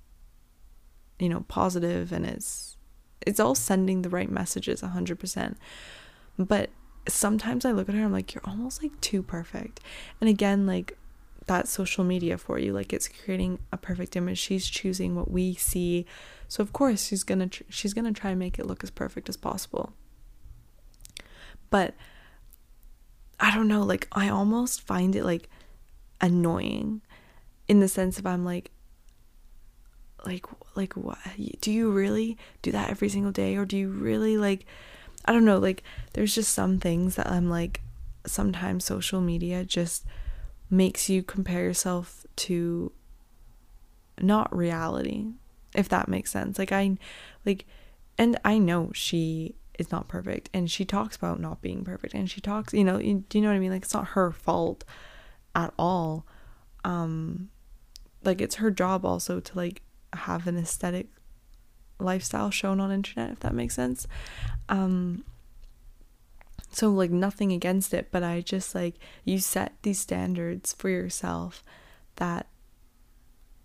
you 1.20 1.30
know 1.30 1.46
positive 1.48 2.12
and 2.12 2.26
it's 2.26 2.78
it's 3.26 3.40
all 3.40 3.56
sending 3.56 4.02
the 4.02 4.10
right 4.10 4.30
messages 4.30 4.82
100%. 4.82 5.56
But 6.40 6.72
sometimes 7.08 7.66
I 7.66 7.72
look 7.72 7.90
at 7.90 7.96
her 7.96 8.04
I'm 8.04 8.12
like 8.12 8.34
you're 8.34 8.44
almost 8.46 8.82
like 8.82 9.00
too 9.02 9.24
perfect. 9.24 9.80
And 10.20 10.30
again 10.30 10.66
like 10.66 10.98
that 11.48 11.68
social 11.68 12.04
media 12.04 12.38
for 12.38 12.60
you 12.60 12.72
like 12.72 12.94
it's 12.94 13.08
creating 13.08 13.60
a 13.72 13.78
perfect 13.78 14.16
image. 14.16 14.38
She's 14.38 14.68
choosing 14.68 15.16
what 15.16 15.32
we 15.32 15.56
see. 15.56 16.06
So 16.48 16.62
of 16.62 16.74
course 16.74 17.08
she's 17.08 17.24
to 17.24 17.48
tr- 17.48 17.64
she's 17.70 17.94
to 18.06 18.20
try 18.20 18.32
and 18.32 18.40
make 18.40 18.60
it 18.60 18.66
look 18.66 18.84
as 18.84 18.92
perfect 18.92 19.30
as 19.30 19.38
possible. 19.38 19.94
But 21.70 21.96
I 23.40 23.54
don't 23.54 23.68
know 23.68 23.84
like 23.84 24.08
I 24.12 24.30
almost 24.30 24.82
find 24.82 25.16
it 25.16 25.24
like 25.24 25.50
annoying 26.20 27.02
in 27.68 27.80
the 27.80 27.88
sense 27.88 28.20
of 28.20 28.26
I'm 28.26 28.46
like 28.46 28.72
like 30.26 30.46
like 30.76 30.94
what 30.94 31.18
do 31.62 31.72
you 31.72 31.92
really 31.92 32.38
do 32.62 32.72
that 32.72 32.90
every 32.90 33.10
single 33.10 33.32
day 33.32 33.56
or 33.56 33.66
do 33.66 33.78
you 33.78 33.90
really 33.90 34.38
like 34.38 34.66
I 35.26 35.34
don't 35.34 35.46
know 35.46 35.60
like 35.60 35.84
there's 36.14 36.36
just 36.36 36.54
some 36.54 36.80
things 36.80 37.16
that 37.16 37.30
I'm 37.30 37.50
like 37.50 37.82
sometimes 38.26 38.86
social 38.86 39.22
media 39.22 39.64
just 39.64 40.06
makes 40.70 41.10
you 41.10 41.24
compare 41.24 41.64
yourself 41.64 42.26
to 42.38 42.92
not 44.20 44.56
reality 44.56 45.28
if 45.74 45.90
that 45.90 46.08
makes 46.08 46.32
sense. 46.32 46.60
Like 46.60 46.72
I 46.72 46.98
like 47.46 47.66
and 48.18 48.40
I 48.44 48.58
know 48.58 48.92
she 48.94 49.56
is 49.80 49.92
not 49.92 50.08
perfect 50.08 50.50
and 50.54 50.70
she 50.70 50.86
talks 50.86 51.16
about 51.16 51.40
not 51.40 51.62
being 51.62 51.84
perfect 51.84 52.14
and 52.14 52.30
she 52.30 52.42
talks 52.42 52.74
you 52.74 52.84
know 52.84 52.98
you, 53.00 53.24
do 53.30 53.38
you 53.38 53.42
know 53.42 53.50
what 53.50 53.56
I 53.56 53.60
mean? 53.60 53.72
Like 53.72 53.84
it's 53.84 53.94
not 53.94 54.10
her 54.10 54.32
fault 54.32 54.84
at 55.56 55.74
all. 55.78 56.26
Um 56.84 57.50
like 58.24 58.42
it's 58.42 58.56
her 58.56 58.72
job 58.72 59.06
also 59.06 59.40
to 59.40 59.58
like 59.58 59.82
have 60.14 60.48
an 60.48 60.58
aesthetic 60.58 61.08
lifestyle 62.02 62.52
shown 62.52 62.80
on 62.80 62.92
internet 62.92 63.32
if 63.32 63.40
that 63.40 63.54
makes 63.54 63.76
sense 63.76 64.08
um 64.70 65.24
so 66.72 66.90
like 66.90 67.12
nothing 67.12 67.52
against 67.52 67.94
it 67.94 68.08
but 68.12 68.24
i 68.24 68.42
just 68.42 68.74
like 68.74 68.96
you 69.26 69.40
set 69.40 69.74
these 69.82 70.00
standards 70.00 70.74
for 70.74 70.90
yourself 70.90 71.64
that 72.16 72.48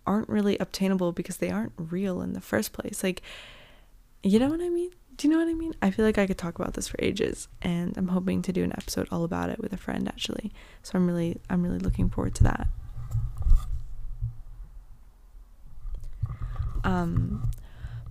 aren't 0.06 0.28
really 0.28 0.56
obtainable 0.58 1.12
because 1.12 1.38
they 1.38 1.50
aren't 1.50 1.72
real 1.76 2.20
in 2.20 2.32
the 2.32 2.40
first 2.40 2.72
place 2.72 3.02
like 3.02 3.22
you 4.22 4.38
know 4.38 4.48
what 4.48 4.60
i 4.60 4.68
mean 4.68 4.90
do 5.16 5.26
you 5.26 5.32
know 5.32 5.40
what 5.42 5.48
I 5.50 5.54
mean? 5.54 5.74
I 5.80 5.90
feel 5.90 6.04
like 6.04 6.18
I 6.18 6.26
could 6.26 6.36
talk 6.36 6.58
about 6.58 6.74
this 6.74 6.88
for 6.88 6.96
ages 6.98 7.48
and 7.62 7.96
I'm 7.96 8.08
hoping 8.08 8.42
to 8.42 8.52
do 8.52 8.62
an 8.64 8.72
episode 8.72 9.08
all 9.10 9.24
about 9.24 9.48
it 9.48 9.58
with 9.58 9.72
a 9.72 9.76
friend 9.76 10.06
actually. 10.08 10.52
So 10.82 10.92
I'm 10.96 11.06
really 11.06 11.40
I'm 11.48 11.62
really 11.62 11.78
looking 11.78 12.10
forward 12.10 12.34
to 12.36 12.44
that. 12.44 12.66
Um 16.84 17.48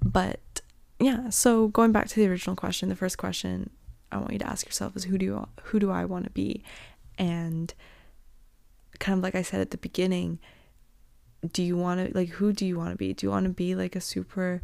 but 0.06 0.62
yeah, 1.00 1.30
so 1.30 1.68
going 1.70 1.92
back 1.92 2.08
to 2.10 2.16
the 2.16 2.28
original 2.28 2.56
question, 2.56 2.90
the 2.90 2.96
first 2.96 3.18
question 3.18 3.72
I 4.12 4.18
want 4.18 4.32
you 4.32 4.40
to 4.40 4.48
ask 4.48 4.66
yourself 4.66 4.96
is 4.96 5.06
who 5.06 5.18
do 5.18 5.26
you 5.26 5.48
who 5.64 5.80
do 5.80 5.92
I 5.92 6.06
want 6.06 6.26
to 6.26 6.32
be? 6.32 6.64
And 7.18 7.74
kind 9.00 9.18
of 9.18 9.24
like 9.24 9.36
I 9.36 9.42
said 9.42 9.62
at 9.62 9.72
the 9.72 9.78
beginning, 9.78 10.40
do 11.52 11.64
you 11.64 11.76
want 11.76 12.08
to 12.08 12.18
like 12.18 12.30
who 12.30 12.54
do 12.54 12.66
you 12.66 12.78
want 12.78 12.92
to 12.92 12.96
be? 12.96 13.14
Do 13.14 13.26
you 13.26 13.32
want 13.32 13.46
to 13.46 13.52
be 13.52 13.76
like 13.76 13.96
a 13.96 14.02
super 14.02 14.62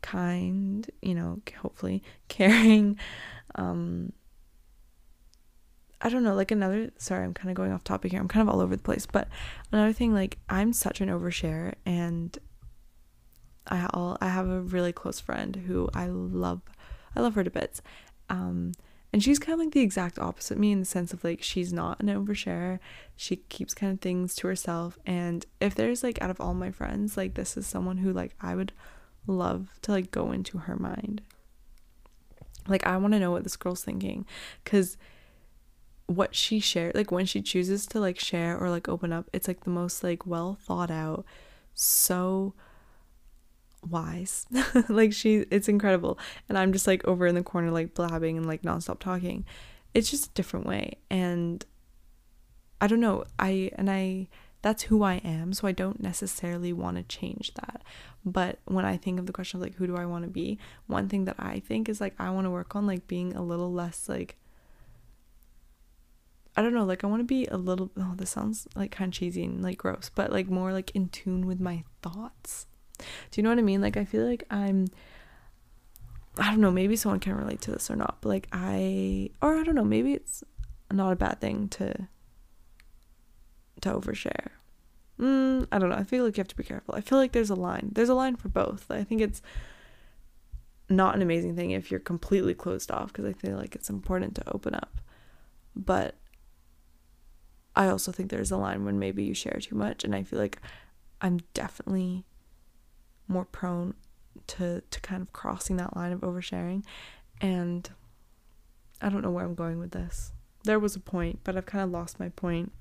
kind, 0.00 0.90
you 1.02 1.14
know, 1.14 1.40
hopefully 1.60 2.02
caring 2.28 2.98
um 3.54 4.12
I 6.00 6.10
don't 6.10 6.22
know, 6.22 6.34
like 6.34 6.50
another 6.50 6.90
sorry, 6.98 7.24
I'm 7.24 7.34
kind 7.34 7.50
of 7.50 7.56
going 7.56 7.72
off 7.72 7.84
topic 7.84 8.12
here. 8.12 8.20
I'm 8.20 8.28
kind 8.28 8.46
of 8.46 8.54
all 8.54 8.60
over 8.60 8.74
the 8.74 8.82
place, 8.82 9.06
but 9.06 9.28
another 9.70 9.92
thing 9.92 10.12
like 10.12 10.38
I'm 10.48 10.72
such 10.72 11.00
an 11.00 11.08
overshare 11.08 11.74
and 11.86 12.36
I 13.66 13.88
all 13.92 14.16
I 14.20 14.28
have 14.28 14.48
a 14.48 14.60
really 14.60 14.92
close 14.92 15.20
friend 15.20 15.56
who 15.66 15.88
I 15.94 16.06
love 16.06 16.62
I 17.16 17.20
love 17.20 17.34
her 17.34 17.44
to 17.44 17.50
bits. 17.50 17.82
Um 18.28 18.72
and 19.12 19.22
she's 19.22 19.38
kind 19.38 19.54
of 19.54 19.60
like 19.60 19.72
the 19.72 19.80
exact 19.80 20.18
opposite 20.18 20.58
me 20.58 20.72
in 20.72 20.80
the 20.80 20.84
sense 20.84 21.12
of 21.12 21.22
like 21.22 21.42
she's 21.42 21.72
not 21.72 22.00
an 22.00 22.08
overshare. 22.08 22.80
She 23.14 23.36
keeps 23.36 23.72
kind 23.72 23.92
of 23.92 24.00
things 24.00 24.34
to 24.36 24.48
herself 24.48 24.98
and 25.06 25.46
if 25.60 25.74
there's 25.74 26.02
like 26.02 26.20
out 26.20 26.30
of 26.30 26.40
all 26.40 26.54
my 26.54 26.70
friends, 26.70 27.16
like 27.16 27.34
this 27.34 27.56
is 27.56 27.66
someone 27.66 27.98
who 27.98 28.12
like 28.12 28.34
I 28.40 28.54
would 28.54 28.72
love 29.26 29.68
to 29.82 29.92
like 29.92 30.10
go 30.10 30.32
into 30.32 30.58
her 30.58 30.76
mind. 30.76 31.22
Like 32.66 32.86
I 32.86 32.96
want 32.96 33.12
to 33.14 33.20
know 33.20 33.30
what 33.30 33.44
this 33.44 33.56
girl's 33.56 33.84
thinking 33.84 34.26
cuz 34.64 34.96
what 36.06 36.34
she 36.34 36.60
shared 36.60 36.94
like 36.94 37.10
when 37.10 37.24
she 37.24 37.40
chooses 37.40 37.86
to 37.86 37.98
like 37.98 38.18
share 38.18 38.58
or 38.58 38.68
like 38.68 38.88
open 38.88 39.12
up 39.12 39.28
it's 39.32 39.48
like 39.48 39.64
the 39.64 39.70
most 39.70 40.02
like 40.02 40.26
well 40.26 40.58
thought 40.60 40.90
out 40.90 41.24
so 41.72 42.52
wise. 43.86 44.46
Like 44.88 45.12
she 45.12 45.44
it's 45.50 45.68
incredible. 45.68 46.18
And 46.48 46.58
i'm 46.58 46.72
just 46.72 46.86
like 46.86 47.04
over 47.06 47.26
in 47.26 47.34
the 47.34 47.42
corner 47.42 47.70
like 47.70 47.94
blabbing 47.94 48.36
and 48.36 48.46
like 48.46 48.62
nonstop 48.62 48.98
talking. 48.98 49.44
It's 49.92 50.10
just 50.10 50.30
a 50.30 50.34
different 50.34 50.66
way. 50.66 50.98
And 51.10 51.64
i 52.80 52.86
don't 52.86 53.00
know. 53.00 53.24
I 53.38 53.70
and 53.76 53.90
i 53.90 54.28
that's 54.62 54.84
who 54.84 55.02
i 55.02 55.14
am. 55.16 55.52
So 55.52 55.68
i 55.68 55.72
don't 55.72 56.02
necessarily 56.02 56.72
want 56.72 56.96
to 56.96 57.02
change 57.02 57.52
that. 57.54 57.82
But 58.24 58.58
when 58.64 58.84
i 58.84 58.96
think 58.96 59.18
of 59.18 59.26
the 59.26 59.32
question 59.32 59.58
of 59.58 59.62
like 59.62 59.74
who 59.76 59.86
do 59.86 59.96
i 59.96 60.06
want 60.06 60.24
to 60.24 60.30
be 60.30 60.58
one 60.86 61.08
thing 61.08 61.24
that 61.26 61.36
i 61.38 61.60
think 61.60 61.88
is 61.88 62.00
like 62.00 62.14
i 62.18 62.30
want 62.30 62.46
to 62.46 62.50
work 62.50 62.74
on 62.74 62.86
like 62.86 63.06
being 63.06 63.34
a 63.34 63.42
little 63.42 63.72
less 63.72 64.08
like 64.08 64.36
I 66.56 66.62
don't 66.62 66.74
know, 66.74 66.84
like 66.84 67.02
I 67.02 67.08
want 67.08 67.20
to 67.20 67.24
be 67.24 67.46
a 67.46 67.56
little 67.56 67.90
oh 67.96 68.12
this 68.16 68.30
sounds 68.30 68.68
like 68.76 68.92
kind 68.92 69.08
of 69.12 69.14
cheesy 69.18 69.44
and 69.44 69.62
like 69.62 69.78
gross, 69.78 70.10
but 70.14 70.30
like 70.30 70.48
more 70.48 70.72
like 70.72 70.94
in 70.94 71.08
tune 71.08 71.46
with 71.46 71.60
my 71.60 71.84
thoughts. 72.00 72.66
Do 72.98 73.04
you 73.34 73.42
know 73.42 73.50
what 73.50 73.58
I 73.58 73.62
mean? 73.62 73.80
Like 73.80 73.96
I 73.96 74.04
feel 74.04 74.26
like 74.26 74.44
I'm 74.50 74.86
I 76.38 76.50
don't 76.50 76.60
know, 76.60 76.70
maybe 76.70 76.96
someone 76.96 77.20
can 77.20 77.36
relate 77.36 77.60
to 77.62 77.70
this 77.70 77.90
or 77.90 77.96
not, 77.96 78.18
but 78.20 78.28
like 78.28 78.48
I 78.52 79.30
or 79.40 79.56
I 79.56 79.62
don't 79.62 79.74
know, 79.74 79.84
maybe 79.84 80.14
it's 80.14 80.42
not 80.92 81.12
a 81.12 81.16
bad 81.16 81.40
thing 81.40 81.68
to 81.70 82.08
to 83.82 83.92
overshare. 83.92 84.48
Mm, 85.20 85.68
I 85.70 85.78
don't 85.78 85.90
know. 85.90 85.96
I 85.96 86.04
feel 86.04 86.24
like 86.24 86.36
you 86.36 86.40
have 86.40 86.48
to 86.48 86.56
be 86.56 86.64
careful. 86.64 86.94
I 86.94 87.00
feel 87.00 87.18
like 87.18 87.32
there's 87.32 87.50
a 87.50 87.54
line. 87.54 87.90
There's 87.92 88.08
a 88.08 88.14
line 88.14 88.36
for 88.36 88.48
both. 88.48 88.90
I 88.90 89.04
think 89.04 89.20
it's 89.20 89.42
not 90.88 91.14
an 91.14 91.22
amazing 91.22 91.56
thing 91.56 91.70
if 91.70 91.90
you're 91.90 92.00
completely 92.00 92.54
closed 92.54 92.90
off 92.90 93.08
because 93.08 93.24
I 93.24 93.32
feel 93.32 93.56
like 93.56 93.74
it's 93.74 93.90
important 93.90 94.34
to 94.36 94.52
open 94.52 94.74
up. 94.74 95.00
But 95.76 96.16
I 97.76 97.88
also 97.88 98.12
think 98.12 98.30
there's 98.30 98.50
a 98.50 98.56
line 98.56 98.84
when 98.84 98.98
maybe 98.98 99.24
you 99.24 99.34
share 99.34 99.58
too 99.60 99.76
much 99.76 100.04
and 100.04 100.14
I 100.14 100.22
feel 100.22 100.38
like 100.38 100.60
I'm 101.20 101.40
definitely 101.54 102.24
more 103.28 103.44
prone 103.44 103.94
to 104.46 104.82
to 104.90 105.00
kind 105.00 105.22
of 105.22 105.32
crossing 105.32 105.76
that 105.76 105.96
line 105.96 106.12
of 106.12 106.20
oversharing 106.20 106.84
and 107.40 107.90
I 109.00 109.08
don't 109.08 109.22
know 109.22 109.30
where 109.30 109.44
I'm 109.44 109.54
going 109.54 109.78
with 109.78 109.90
this. 109.90 110.32
There 110.64 110.78
was 110.78 110.96
a 110.96 111.00
point, 111.00 111.40
but 111.44 111.56
I've 111.56 111.66
kind 111.66 111.84
of 111.84 111.90
lost 111.90 112.18
my 112.18 112.30
point. 112.30 112.72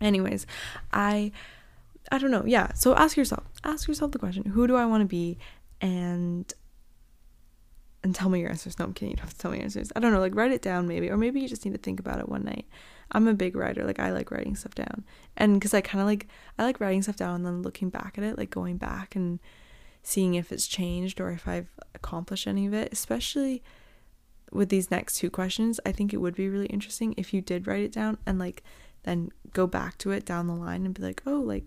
Anyways, 0.00 0.46
I 0.92 1.32
I 2.10 2.18
don't 2.18 2.30
know. 2.30 2.44
Yeah, 2.46 2.72
so 2.74 2.94
ask 2.94 3.16
yourself. 3.16 3.44
Ask 3.64 3.88
yourself 3.88 4.12
the 4.12 4.18
question, 4.18 4.44
who 4.44 4.66
do 4.66 4.76
I 4.76 4.86
want 4.86 5.02
to 5.02 5.06
be 5.06 5.38
and 5.80 6.52
and 8.04 8.14
tell 8.14 8.28
me 8.28 8.40
your 8.40 8.50
answers. 8.50 8.78
No, 8.78 8.84
I'm 8.84 8.94
kidding. 8.94 9.10
You 9.10 9.16
don't 9.16 9.26
have 9.26 9.34
to 9.34 9.38
tell 9.38 9.50
me 9.50 9.58
your 9.58 9.64
answers. 9.64 9.92
I 9.94 10.00
don't 10.00 10.12
know, 10.12 10.20
like 10.20 10.34
write 10.34 10.52
it 10.52 10.62
down 10.62 10.88
maybe, 10.88 11.08
or 11.10 11.16
maybe 11.16 11.40
you 11.40 11.48
just 11.48 11.64
need 11.64 11.72
to 11.72 11.78
think 11.78 12.00
about 12.00 12.18
it 12.18 12.28
one 12.28 12.44
night. 12.44 12.66
I'm 13.12 13.28
a 13.28 13.34
big 13.34 13.56
writer. 13.56 13.84
Like 13.84 14.00
I 14.00 14.10
like 14.10 14.30
writing 14.30 14.56
stuff 14.56 14.74
down. 14.74 15.04
And 15.36 15.60
cuz 15.60 15.74
I 15.74 15.80
kind 15.80 16.00
of 16.00 16.06
like 16.06 16.26
I 16.58 16.64
like 16.64 16.80
writing 16.80 17.02
stuff 17.02 17.16
down 17.16 17.36
and 17.36 17.46
then 17.46 17.62
looking 17.62 17.90
back 17.90 18.18
at 18.18 18.24
it, 18.24 18.38
like 18.38 18.50
going 18.50 18.78
back 18.78 19.14
and 19.14 19.38
seeing 20.02 20.34
if 20.34 20.50
it's 20.50 20.66
changed 20.66 21.20
or 21.20 21.30
if 21.30 21.46
I've 21.46 21.70
accomplished 21.94 22.46
any 22.46 22.66
of 22.66 22.74
it, 22.74 22.92
especially 22.92 23.62
with 24.50 24.68
these 24.68 24.90
next 24.90 25.16
two 25.16 25.30
questions. 25.30 25.80
I 25.86 25.92
think 25.92 26.12
it 26.12 26.18
would 26.18 26.34
be 26.34 26.48
really 26.48 26.66
interesting 26.66 27.14
if 27.16 27.32
you 27.32 27.40
did 27.40 27.66
write 27.66 27.84
it 27.84 27.92
down 27.92 28.18
and 28.26 28.38
like 28.38 28.62
then 29.04 29.30
go 29.52 29.66
back 29.66 29.98
to 29.98 30.10
it 30.10 30.24
down 30.24 30.46
the 30.46 30.54
line 30.54 30.84
and 30.84 30.94
be 30.94 31.02
like, 31.02 31.22
"Oh, 31.26 31.40
like 31.40 31.64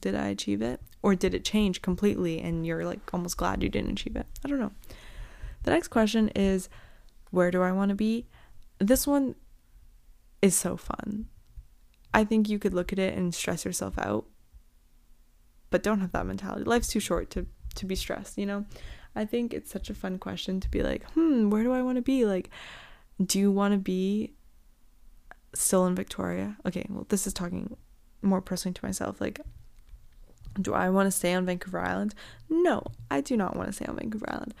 did 0.00 0.14
I 0.14 0.28
achieve 0.28 0.62
it? 0.62 0.80
Or 1.02 1.14
did 1.14 1.34
it 1.34 1.44
change 1.44 1.82
completely 1.82 2.40
and 2.40 2.66
you're 2.66 2.84
like 2.84 3.00
almost 3.12 3.36
glad 3.36 3.62
you 3.62 3.68
didn't 3.68 3.92
achieve 3.92 4.16
it?" 4.16 4.26
I 4.44 4.48
don't 4.48 4.60
know. 4.60 4.72
The 5.64 5.70
next 5.70 5.88
question 5.88 6.28
is 6.30 6.68
where 7.30 7.50
do 7.50 7.62
I 7.62 7.72
want 7.72 7.90
to 7.90 7.94
be? 7.94 8.26
This 8.78 9.06
one 9.06 9.34
is 10.42 10.54
so 10.54 10.76
fun. 10.76 11.26
I 12.14 12.24
think 12.24 12.48
you 12.48 12.58
could 12.58 12.74
look 12.74 12.92
at 12.92 12.98
it 12.98 13.16
and 13.16 13.34
stress 13.34 13.64
yourself 13.64 13.98
out. 13.98 14.26
But 15.70 15.82
don't 15.82 16.00
have 16.00 16.12
that 16.12 16.26
mentality. 16.26 16.64
Life's 16.64 16.88
too 16.88 17.00
short 17.00 17.30
to 17.30 17.46
to 17.74 17.86
be 17.86 17.94
stressed, 17.94 18.38
you 18.38 18.46
know? 18.46 18.64
I 19.14 19.24
think 19.24 19.52
it's 19.52 19.70
such 19.70 19.90
a 19.90 19.94
fun 19.94 20.18
question 20.18 20.58
to 20.60 20.70
be 20.70 20.82
like, 20.82 21.04
"Hmm, 21.12 21.50
where 21.50 21.62
do 21.62 21.72
I 21.72 21.82
want 21.82 21.96
to 21.96 22.02
be?" 22.02 22.24
Like, 22.24 22.50
do 23.24 23.38
you 23.38 23.50
want 23.50 23.72
to 23.72 23.78
be 23.78 24.32
still 25.54 25.86
in 25.86 25.94
Victoria? 25.94 26.56
Okay, 26.66 26.86
well, 26.88 27.06
this 27.08 27.26
is 27.26 27.32
talking 27.32 27.76
more 28.22 28.40
personally 28.40 28.74
to 28.74 28.84
myself. 28.84 29.20
Like, 29.20 29.40
do 30.60 30.72
I 30.74 30.90
want 30.90 31.06
to 31.06 31.10
stay 31.10 31.34
on 31.34 31.46
Vancouver 31.46 31.80
Island? 31.80 32.14
No, 32.48 32.82
I 33.10 33.20
do 33.20 33.36
not 33.36 33.56
want 33.56 33.68
to 33.68 33.72
stay 33.72 33.86
on 33.86 33.96
Vancouver 33.96 34.30
Island. 34.30 34.54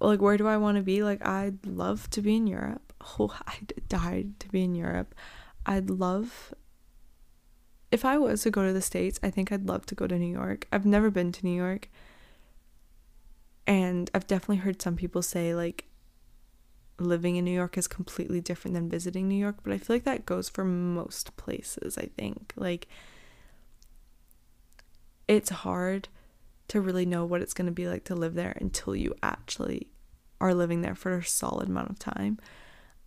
Like, 0.00 0.22
where 0.22 0.36
do 0.36 0.46
I 0.46 0.56
want 0.56 0.76
to 0.76 0.82
be? 0.82 1.02
Like, 1.02 1.26
I'd 1.26 1.66
love 1.66 2.08
to 2.10 2.22
be 2.22 2.36
in 2.36 2.46
Europe 2.46 2.87
oh, 3.18 3.36
I'd 3.46 3.72
died 3.88 4.40
to 4.40 4.48
be 4.48 4.64
in 4.64 4.74
Europe. 4.74 5.14
I'd 5.66 5.90
love 5.90 6.54
if 7.90 8.04
I 8.04 8.18
was 8.18 8.42
to 8.42 8.50
go 8.50 8.66
to 8.66 8.72
the 8.72 8.82
States, 8.82 9.18
I 9.22 9.30
think 9.30 9.50
I'd 9.50 9.66
love 9.66 9.86
to 9.86 9.94
go 9.94 10.06
to 10.06 10.18
New 10.18 10.32
York. 10.32 10.66
I've 10.70 10.84
never 10.84 11.10
been 11.10 11.32
to 11.32 11.46
New 11.46 11.56
York. 11.56 11.88
And 13.66 14.10
I've 14.14 14.26
definitely 14.26 14.56
heard 14.56 14.80
some 14.80 14.96
people 14.96 15.22
say 15.22 15.54
like 15.54 15.86
living 16.98 17.36
in 17.36 17.44
New 17.44 17.52
York 17.52 17.78
is 17.78 17.86
completely 17.86 18.40
different 18.40 18.74
than 18.74 18.88
visiting 18.88 19.28
New 19.28 19.36
York, 19.36 19.56
but 19.62 19.72
I 19.72 19.78
feel 19.78 19.96
like 19.96 20.04
that 20.04 20.26
goes 20.26 20.48
for 20.48 20.64
most 20.64 21.36
places, 21.36 21.96
I 21.96 22.10
think. 22.16 22.52
Like 22.56 22.88
it's 25.26 25.50
hard 25.50 26.08
to 26.68 26.80
really 26.80 27.06
know 27.06 27.24
what 27.24 27.40
it's 27.40 27.54
going 27.54 27.66
to 27.66 27.72
be 27.72 27.88
like 27.88 28.04
to 28.04 28.14
live 28.14 28.34
there 28.34 28.56
until 28.60 28.94
you 28.94 29.14
actually 29.22 29.88
are 30.40 30.54
living 30.54 30.82
there 30.82 30.94
for 30.94 31.16
a 31.16 31.24
solid 31.24 31.68
amount 31.68 31.90
of 31.90 31.98
time 31.98 32.38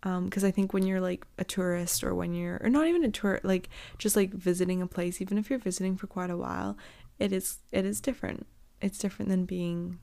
because 0.02 0.42
um, 0.42 0.48
I 0.48 0.50
think 0.50 0.72
when 0.72 0.84
you're 0.84 1.00
like 1.00 1.24
a 1.38 1.44
tourist 1.44 2.02
or 2.02 2.12
when 2.14 2.34
you're 2.34 2.58
or 2.60 2.68
not 2.68 2.88
even 2.88 3.04
a 3.04 3.10
tour 3.10 3.40
like 3.44 3.68
just 3.98 4.16
like 4.16 4.32
visiting 4.34 4.82
a 4.82 4.86
place 4.86 5.20
even 5.20 5.38
if 5.38 5.48
you're 5.48 5.60
visiting 5.60 5.96
for 5.96 6.08
quite 6.08 6.30
a 6.30 6.36
while 6.36 6.76
it 7.20 7.32
is 7.32 7.58
it 7.70 7.84
is 7.84 8.00
different. 8.00 8.46
It's 8.80 8.98
different 8.98 9.28
than 9.28 9.44
being 9.44 10.00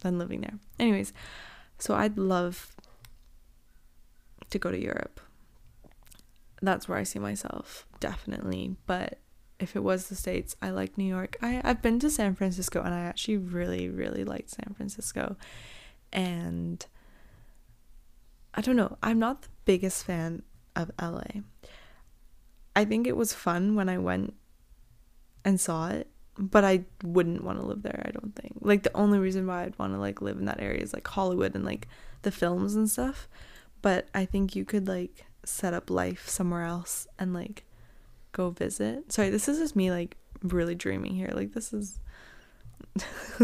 than 0.00 0.18
living 0.18 0.40
there. 0.40 0.58
Anyways 0.80 1.12
so 1.78 1.94
I'd 1.94 2.18
love 2.18 2.74
to 4.50 4.58
go 4.58 4.72
to 4.72 4.82
Europe. 4.82 5.20
That's 6.60 6.88
where 6.88 6.98
I 6.98 7.04
see 7.04 7.20
myself 7.20 7.86
definitely. 8.00 8.74
But 8.86 9.20
if 9.60 9.76
it 9.76 9.84
was 9.84 10.08
the 10.08 10.16
states 10.16 10.56
I 10.60 10.70
like 10.70 10.98
New 10.98 11.04
York. 11.04 11.36
I 11.40 11.60
I've 11.62 11.82
been 11.82 12.00
to 12.00 12.10
San 12.10 12.34
Francisco 12.34 12.82
and 12.82 12.92
I 12.92 13.02
actually 13.02 13.36
really 13.36 13.88
really 13.88 14.24
liked 14.24 14.50
San 14.50 14.74
Francisco. 14.74 15.36
And 16.12 16.84
I 18.54 18.60
don't 18.60 18.76
know. 18.76 18.96
I'm 19.02 19.18
not 19.18 19.42
the 19.42 19.48
biggest 19.64 20.04
fan 20.04 20.42
of 20.76 20.90
LA. 21.00 21.42
I 22.74 22.84
think 22.84 23.06
it 23.06 23.16
was 23.16 23.32
fun 23.32 23.74
when 23.74 23.88
I 23.88 23.98
went 23.98 24.34
and 25.44 25.60
saw 25.60 25.88
it, 25.88 26.08
but 26.38 26.64
I 26.64 26.84
wouldn't 27.02 27.44
want 27.44 27.60
to 27.60 27.66
live 27.66 27.82
there, 27.82 28.02
I 28.06 28.10
don't 28.10 28.34
think. 28.34 28.54
Like 28.60 28.82
the 28.82 28.96
only 28.96 29.18
reason 29.18 29.46
why 29.46 29.64
I'd 29.64 29.78
want 29.78 29.92
to 29.92 29.98
like 29.98 30.22
live 30.22 30.38
in 30.38 30.46
that 30.46 30.60
area 30.60 30.80
is 30.80 30.92
like 30.92 31.06
Hollywood 31.06 31.54
and 31.54 31.64
like 31.64 31.88
the 32.22 32.30
films 32.30 32.74
and 32.74 32.90
stuff. 32.90 33.28
But 33.82 34.08
I 34.14 34.24
think 34.24 34.54
you 34.54 34.64
could 34.64 34.86
like 34.86 35.26
set 35.44 35.74
up 35.74 35.90
life 35.90 36.28
somewhere 36.28 36.64
else 36.64 37.06
and 37.18 37.32
like 37.32 37.64
go 38.32 38.50
visit. 38.50 39.12
Sorry, 39.12 39.30
this 39.30 39.48
is 39.48 39.58
just 39.58 39.76
me 39.76 39.90
like 39.90 40.16
really 40.42 40.74
dreaming 40.74 41.14
here. 41.14 41.30
Like 41.32 41.52
this 41.52 41.72
is 41.72 41.98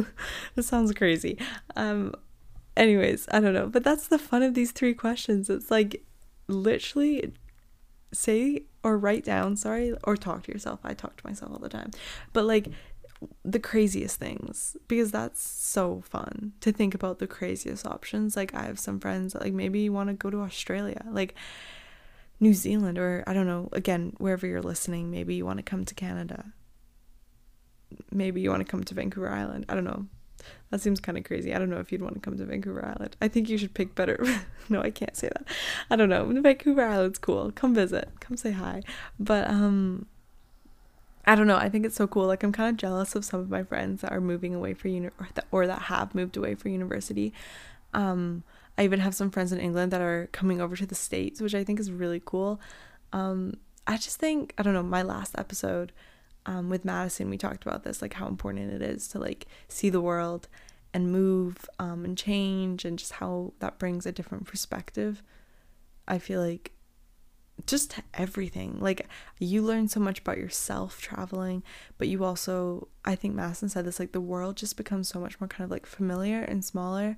this 0.54 0.66
sounds 0.66 0.92
crazy. 0.92 1.38
Um 1.74 2.14
anyways, 2.76 3.26
I 3.30 3.40
don't 3.40 3.54
know. 3.54 3.68
But 3.68 3.84
that's 3.84 4.08
the 4.08 4.18
fun 4.18 4.42
of 4.42 4.54
these 4.54 4.72
three 4.72 4.94
questions. 4.94 5.50
It's 5.50 5.70
like 5.70 6.04
literally 6.48 7.32
say 8.12 8.64
or 8.82 8.96
write 8.96 9.24
down, 9.24 9.56
sorry, 9.56 9.94
or 10.04 10.16
talk 10.16 10.44
to 10.44 10.52
yourself. 10.52 10.80
I 10.84 10.94
talk 10.94 11.16
to 11.16 11.26
myself 11.26 11.52
all 11.52 11.58
the 11.58 11.68
time. 11.68 11.90
But 12.32 12.44
like 12.44 12.68
the 13.44 13.58
craziest 13.58 14.18
things 14.18 14.76
because 14.88 15.10
that's 15.10 15.40
so 15.40 16.02
fun 16.02 16.52
to 16.60 16.70
think 16.70 16.94
about 16.94 17.18
the 17.18 17.26
craziest 17.26 17.86
options. 17.86 18.36
Like 18.36 18.54
I 18.54 18.64
have 18.64 18.78
some 18.78 19.00
friends 19.00 19.32
that 19.32 19.42
like 19.42 19.54
maybe 19.54 19.80
you 19.80 19.92
want 19.92 20.08
to 20.08 20.14
go 20.14 20.30
to 20.30 20.42
Australia, 20.42 21.04
like 21.10 21.34
New 22.40 22.54
Zealand 22.54 22.98
or 22.98 23.24
I 23.26 23.32
don't 23.32 23.46
know, 23.46 23.68
again, 23.72 24.14
wherever 24.18 24.46
you're 24.46 24.62
listening, 24.62 25.10
maybe 25.10 25.34
you 25.34 25.46
want 25.46 25.58
to 25.58 25.62
come 25.62 25.84
to 25.84 25.94
Canada. 25.94 26.52
Maybe 28.10 28.40
you 28.40 28.50
want 28.50 28.66
to 28.66 28.70
come 28.70 28.84
to 28.84 28.94
Vancouver 28.94 29.30
Island. 29.30 29.64
I 29.68 29.74
don't 29.74 29.84
know. 29.84 30.06
That 30.70 30.80
seems 30.80 31.00
kind 31.00 31.16
of 31.16 31.24
crazy. 31.24 31.54
I 31.54 31.58
don't 31.58 31.70
know 31.70 31.78
if 31.78 31.92
you'd 31.92 32.02
want 32.02 32.14
to 32.14 32.20
come 32.20 32.36
to 32.36 32.44
Vancouver 32.44 32.84
Island. 32.84 33.16
I 33.20 33.28
think 33.28 33.48
you 33.48 33.56
should 33.56 33.74
pick 33.74 33.94
better. 33.94 34.24
no, 34.68 34.82
I 34.82 34.90
can't 34.90 35.16
say 35.16 35.28
that. 35.28 35.46
I 35.90 35.96
don't 35.96 36.08
know. 36.08 36.24
Vancouver 36.40 36.84
Island's 36.84 37.18
cool. 37.18 37.52
Come 37.52 37.74
visit. 37.74 38.10
Come 38.20 38.36
say 38.36 38.52
hi. 38.52 38.82
But 39.18 39.48
um 39.48 40.06
I 41.24 41.34
don't 41.34 41.46
know. 41.46 41.56
I 41.56 41.68
think 41.68 41.84
it's 41.84 41.96
so 41.96 42.06
cool. 42.06 42.26
Like 42.26 42.42
I'm 42.42 42.52
kind 42.52 42.70
of 42.70 42.76
jealous 42.76 43.14
of 43.14 43.24
some 43.24 43.40
of 43.40 43.50
my 43.50 43.62
friends 43.62 44.00
that 44.02 44.12
are 44.12 44.20
moving 44.20 44.54
away 44.54 44.74
for 44.74 44.88
uni 44.88 45.08
or 45.18 45.28
that, 45.34 45.46
or 45.50 45.66
that 45.66 45.82
have 45.82 46.14
moved 46.14 46.36
away 46.36 46.54
for 46.54 46.68
university. 46.68 47.32
Um 47.94 48.42
I 48.78 48.84
even 48.84 49.00
have 49.00 49.14
some 49.14 49.30
friends 49.30 49.52
in 49.52 49.60
England 49.60 49.92
that 49.92 50.02
are 50.02 50.28
coming 50.32 50.60
over 50.60 50.76
to 50.76 50.84
the 50.86 50.94
states, 50.94 51.40
which 51.40 51.54
I 51.54 51.64
think 51.64 51.80
is 51.80 51.90
really 51.90 52.20
cool. 52.24 52.60
Um 53.12 53.54
I 53.86 53.96
just 53.96 54.18
think 54.18 54.52
I 54.58 54.62
don't 54.62 54.74
know, 54.74 54.82
my 54.82 55.02
last 55.02 55.34
episode 55.38 55.92
um, 56.46 56.70
with 56.70 56.84
Madison, 56.84 57.28
we 57.28 57.38
talked 57.38 57.66
about 57.66 57.82
this, 57.84 58.00
like 58.00 58.14
how 58.14 58.28
important 58.28 58.72
it 58.72 58.82
is 58.82 59.08
to 59.08 59.18
like 59.18 59.46
see 59.68 59.90
the 59.90 60.00
world 60.00 60.48
and 60.94 61.12
move 61.12 61.68
um, 61.78 62.04
and 62.04 62.16
change, 62.16 62.84
and 62.84 62.98
just 62.98 63.12
how 63.12 63.52
that 63.58 63.78
brings 63.78 64.06
a 64.06 64.12
different 64.12 64.46
perspective. 64.46 65.22
I 66.08 66.18
feel 66.18 66.40
like 66.40 66.72
just 67.66 67.98
everything. 68.14 68.78
Like 68.80 69.06
you 69.38 69.62
learn 69.62 69.88
so 69.88 70.00
much 70.00 70.20
about 70.20 70.38
yourself 70.38 71.00
traveling, 71.00 71.62
but 71.98 72.08
you 72.08 72.24
also, 72.24 72.88
I 73.04 73.14
think 73.14 73.34
Madison 73.34 73.68
said 73.68 73.84
this, 73.84 73.98
like 73.98 74.12
the 74.12 74.20
world 74.20 74.56
just 74.56 74.76
becomes 74.76 75.08
so 75.08 75.18
much 75.18 75.40
more 75.40 75.48
kind 75.48 75.64
of 75.64 75.70
like 75.70 75.86
familiar 75.86 76.42
and 76.42 76.64
smaller 76.64 77.16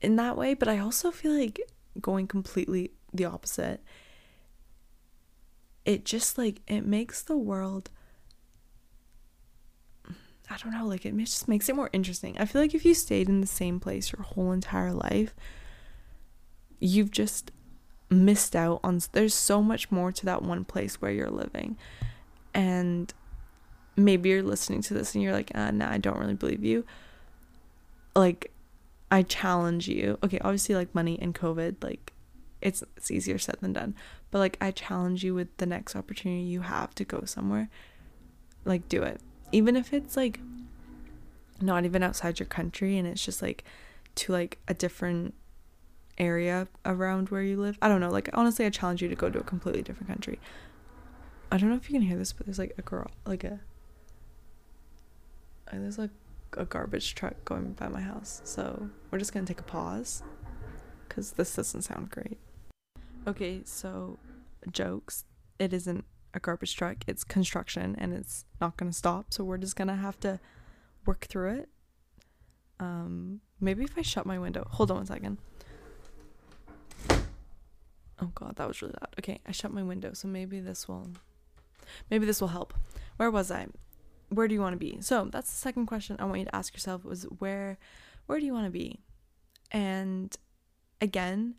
in 0.00 0.16
that 0.16 0.36
way. 0.36 0.54
But 0.54 0.68
I 0.68 0.78
also 0.78 1.10
feel 1.10 1.32
like 1.32 1.60
going 2.00 2.26
completely 2.26 2.92
the 3.12 3.24
opposite 3.24 3.82
it 5.84 6.04
just 6.04 6.38
like 6.38 6.60
it 6.66 6.86
makes 6.86 7.22
the 7.22 7.36
world 7.36 7.90
I 10.50 10.58
don't 10.58 10.72
know, 10.72 10.86
like 10.86 11.06
it 11.06 11.16
just 11.16 11.48
makes 11.48 11.68
it 11.68 11.76
more 11.76 11.88
interesting. 11.92 12.36
I 12.38 12.44
feel 12.44 12.60
like 12.60 12.74
if 12.74 12.84
you 12.84 12.94
stayed 12.94 13.28
in 13.28 13.40
the 13.40 13.46
same 13.46 13.80
place 13.80 14.12
your 14.12 14.22
whole 14.22 14.52
entire 14.52 14.92
life, 14.92 15.34
you've 16.80 17.10
just 17.10 17.50
missed 18.10 18.54
out 18.54 18.80
on 18.84 19.00
there's 19.12 19.34
so 19.34 19.62
much 19.62 19.90
more 19.90 20.12
to 20.12 20.24
that 20.26 20.42
one 20.42 20.64
place 20.64 21.00
where 21.00 21.10
you're 21.10 21.30
living. 21.30 21.76
And 22.52 23.12
maybe 23.96 24.28
you're 24.28 24.42
listening 24.42 24.82
to 24.82 24.94
this 24.94 25.14
and 25.14 25.24
you're 25.24 25.32
like, 25.32 25.50
uh, 25.54 25.70
nah, 25.70 25.90
I 25.90 25.98
don't 25.98 26.18
really 26.18 26.34
believe 26.34 26.64
you. 26.64 26.84
Like, 28.14 28.52
I 29.10 29.22
challenge 29.22 29.88
you. 29.88 30.18
Okay, 30.22 30.38
obviously, 30.40 30.74
like 30.74 30.94
money 30.94 31.18
and 31.20 31.34
COVID, 31.34 31.82
like 31.82 32.12
it's 32.64 32.82
it's 32.96 33.10
easier 33.10 33.38
said 33.38 33.58
than 33.60 33.74
done. 33.74 33.94
But 34.32 34.38
like 34.40 34.56
I 34.60 34.72
challenge 34.72 35.22
you 35.22 35.34
with 35.34 35.54
the 35.58 35.66
next 35.66 35.94
opportunity 35.94 36.42
you 36.42 36.62
have 36.62 36.94
to 36.96 37.04
go 37.04 37.22
somewhere 37.24 37.68
like 38.64 38.88
do 38.88 39.02
it. 39.02 39.20
Even 39.52 39.76
if 39.76 39.92
it's 39.92 40.16
like 40.16 40.40
not 41.60 41.84
even 41.84 42.02
outside 42.02 42.40
your 42.40 42.46
country 42.46 42.98
and 42.98 43.06
it's 43.06 43.24
just 43.24 43.42
like 43.42 43.64
to 44.16 44.32
like 44.32 44.58
a 44.66 44.74
different 44.74 45.34
area 46.16 46.66
around 46.86 47.28
where 47.28 47.42
you 47.42 47.60
live. 47.60 47.78
I 47.82 47.88
don't 47.88 48.00
know. 48.00 48.10
Like 48.10 48.30
honestly 48.32 48.64
I 48.64 48.70
challenge 48.70 49.02
you 49.02 49.08
to 49.08 49.14
go 49.14 49.30
to 49.30 49.38
a 49.38 49.44
completely 49.44 49.82
different 49.82 50.08
country. 50.08 50.40
I 51.52 51.58
don't 51.58 51.68
know 51.68 51.76
if 51.76 51.88
you 51.88 51.92
can 51.92 52.02
hear 52.02 52.16
this 52.16 52.32
but 52.32 52.46
there's 52.46 52.58
like 52.58 52.74
a 52.78 52.82
girl 52.82 53.10
like 53.26 53.44
a 53.44 53.60
there's 55.70 55.98
like 55.98 56.10
a 56.56 56.64
garbage 56.64 57.14
truck 57.16 57.34
going 57.44 57.72
by 57.72 57.88
my 57.88 58.00
house. 58.00 58.40
So 58.44 58.88
we're 59.10 59.18
just 59.18 59.34
gonna 59.34 59.44
take 59.44 59.60
a 59.60 59.64
pause 59.64 60.22
because 61.06 61.32
this 61.32 61.54
doesn't 61.54 61.82
sound 61.82 62.10
great 62.10 62.38
Okay, 63.26 63.62
so 63.64 64.18
jokes. 64.70 65.24
It 65.58 65.72
isn't 65.72 66.04
a 66.34 66.40
garbage 66.40 66.76
truck, 66.76 66.98
it's 67.06 67.24
construction 67.24 67.94
and 67.98 68.12
it's 68.12 68.44
not 68.60 68.76
going 68.76 68.90
to 68.90 68.96
stop. 68.96 69.32
So 69.32 69.44
we're 69.44 69.58
just 69.58 69.76
going 69.76 69.88
to 69.88 69.94
have 69.94 70.18
to 70.20 70.40
work 71.06 71.26
through 71.26 71.54
it. 71.54 71.68
Um 72.80 73.40
maybe 73.60 73.84
if 73.84 73.96
I 73.96 74.02
shut 74.02 74.26
my 74.26 74.38
window. 74.38 74.66
Hold 74.70 74.90
on 74.90 74.98
one 74.98 75.06
second. 75.06 75.38
Oh 78.20 78.30
god, 78.34 78.56
that 78.56 78.68
was 78.68 78.82
really 78.82 78.94
loud. 79.00 79.14
Okay, 79.18 79.40
I 79.46 79.52
shut 79.52 79.72
my 79.72 79.82
window, 79.82 80.12
so 80.12 80.28
maybe 80.28 80.60
this 80.60 80.88
will 80.88 81.08
maybe 82.10 82.26
this 82.26 82.40
will 82.40 82.48
help. 82.48 82.74
Where 83.16 83.30
was 83.30 83.50
I? 83.50 83.66
Where 84.28 84.48
do 84.48 84.54
you 84.54 84.60
want 84.60 84.72
to 84.72 84.78
be? 84.78 84.98
So, 85.00 85.28
that's 85.30 85.50
the 85.50 85.56
second 85.56 85.86
question 85.86 86.16
I 86.18 86.24
want 86.24 86.38
you 86.38 86.44
to 86.46 86.54
ask 86.54 86.74
yourself 86.74 87.04
was 87.04 87.24
where 87.38 87.78
where 88.26 88.40
do 88.40 88.46
you 88.46 88.52
want 88.52 88.66
to 88.66 88.70
be? 88.70 89.00
And 89.70 90.34
again, 91.00 91.54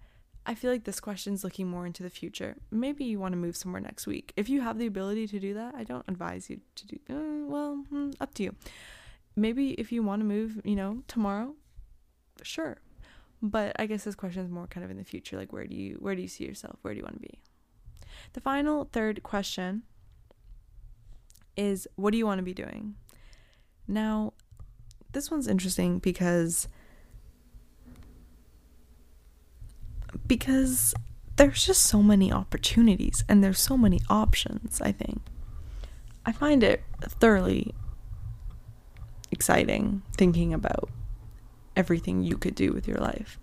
I 0.46 0.54
feel 0.54 0.72
like 0.72 0.84
this 0.84 1.00
question's 1.00 1.44
looking 1.44 1.68
more 1.68 1.86
into 1.86 2.04
the 2.04 2.10
future. 2.10 2.56
Maybe 2.70 3.04
you 3.04 3.20
want 3.20 3.34
to 3.34 3.38
move 3.38 3.58
somewhere 3.58 3.82
next 3.82 4.06
week. 4.06 4.32
If 4.36 4.48
you 4.48 4.62
have 4.62 4.78
the 4.78 4.86
ability 4.86 5.28
to 5.28 5.40
do 5.40 5.54
that, 5.56 5.74
I 5.76 5.84
don't 5.84 6.06
advise 6.08 6.50
you 6.50 6.62
to 6.76 6.88
do. 6.88 7.00
Uh, 7.10 7.48
well, 7.48 7.84
hmm, 7.90 8.12
up 8.22 8.34
to 8.36 8.44
you. 8.44 8.56
Maybe 9.36 9.72
if 9.72 9.92
you 9.92 10.04
want 10.04 10.22
to 10.22 10.26
move, 10.26 10.62
you 10.64 10.76
know, 10.76 11.02
tomorrow, 11.08 11.56
sure. 12.44 12.78
But 13.42 13.76
I 13.80 13.86
guess 13.88 14.04
this 14.04 14.16
question 14.16 14.44
is 14.44 14.52
more 14.52 14.68
kind 14.68 14.84
of 14.84 14.92
in 14.92 14.98
the 14.98 15.04
future. 15.04 15.38
Like, 15.38 15.52
where 15.52 15.66
do 15.66 15.76
you 15.76 15.98
where 16.00 16.16
do 16.16 16.22
you 16.22 16.28
see 16.28 16.46
yourself? 16.46 16.78
Where 16.82 16.94
do 16.94 17.00
you 17.00 17.04
want 17.04 17.16
to 17.16 17.28
be? 17.28 17.40
The 18.34 18.42
final 18.42 18.88
third 18.92 19.24
question 19.24 19.84
is, 21.58 21.88
what 21.96 22.12
do 22.12 22.18
you 22.18 22.26
want 22.26 22.40
to 22.40 22.44
be 22.44 22.54
doing? 22.54 22.96
Now, 23.88 24.34
this 25.12 25.32
one's 25.32 25.48
interesting 25.48 26.00
because 26.00 26.68
because 30.28 30.94
there's 31.36 31.66
just 31.66 31.84
so 31.84 32.02
many 32.02 32.32
opportunities 32.32 33.24
and 33.28 33.44
there's 33.44 33.60
so 33.60 33.78
many 33.78 34.00
options, 34.10 34.82
I 34.82 34.92
think. 34.92 35.22
I 36.26 36.32
find 36.32 36.64
it 36.64 36.84
thoroughly 37.02 37.74
exciting 39.32 40.02
thinking 40.18 40.54
about 40.54 40.90
everything 41.76 42.24
you 42.24 42.38
could 42.38 42.56
do 42.56 42.72
with 42.72 42.88
your 42.88 42.98
life. 42.98 43.38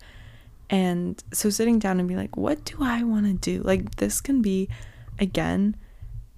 And 0.69 1.23
so 1.31 1.49
sitting 1.49 1.77
down 1.77 1.99
and 1.99 2.07
being 2.07 2.19
like, 2.19 2.35
what 2.35 2.65
do 2.65 2.77
I 2.81 3.03
want 3.03 3.25
to 3.27 3.33
do? 3.33 3.61
Like, 3.63 3.95
this 3.95 4.21
can 4.21 4.41
be, 4.41 4.69
again, 5.19 5.75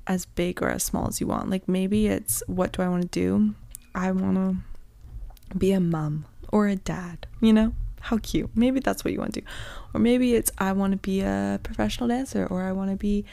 as 0.08 0.26
big 0.26 0.62
or 0.62 0.70
as 0.70 0.84
small 0.84 1.08
as 1.08 1.22
you 1.22 1.28
want. 1.28 1.50
Like, 1.50 1.70
maybe 1.70 2.08
it's, 2.08 2.44
what 2.48 2.74
do 2.74 2.82
I 2.82 2.90
want 2.90 3.04
to 3.04 3.08
do? 3.08 3.56
I 3.94 4.12
want 4.12 4.36
to 4.36 5.58
be 5.58 5.72
a 5.72 5.80
mom 5.80 6.26
or 6.52 6.68
a 6.68 6.76
dad, 6.76 7.28
you 7.40 7.54
know? 7.54 7.74
How 8.06 8.20
cute. 8.20 8.52
Maybe 8.54 8.82
that's 8.82 9.04
what 9.04 9.14
you 9.14 9.20
want 9.20 9.34
to 9.34 9.42
do. 9.42 9.48
Or 9.92 10.00
maybe 10.00 10.36
it's 10.36 10.52
I 10.60 10.74
want 10.74 10.92
to 10.92 10.98
be 10.98 11.22
a 11.22 11.60
professional 11.64 12.08
dancer 12.08 12.46
or 12.46 12.62
I 12.62 12.72
want 12.72 12.92
to 12.92 12.96
be 12.96 13.26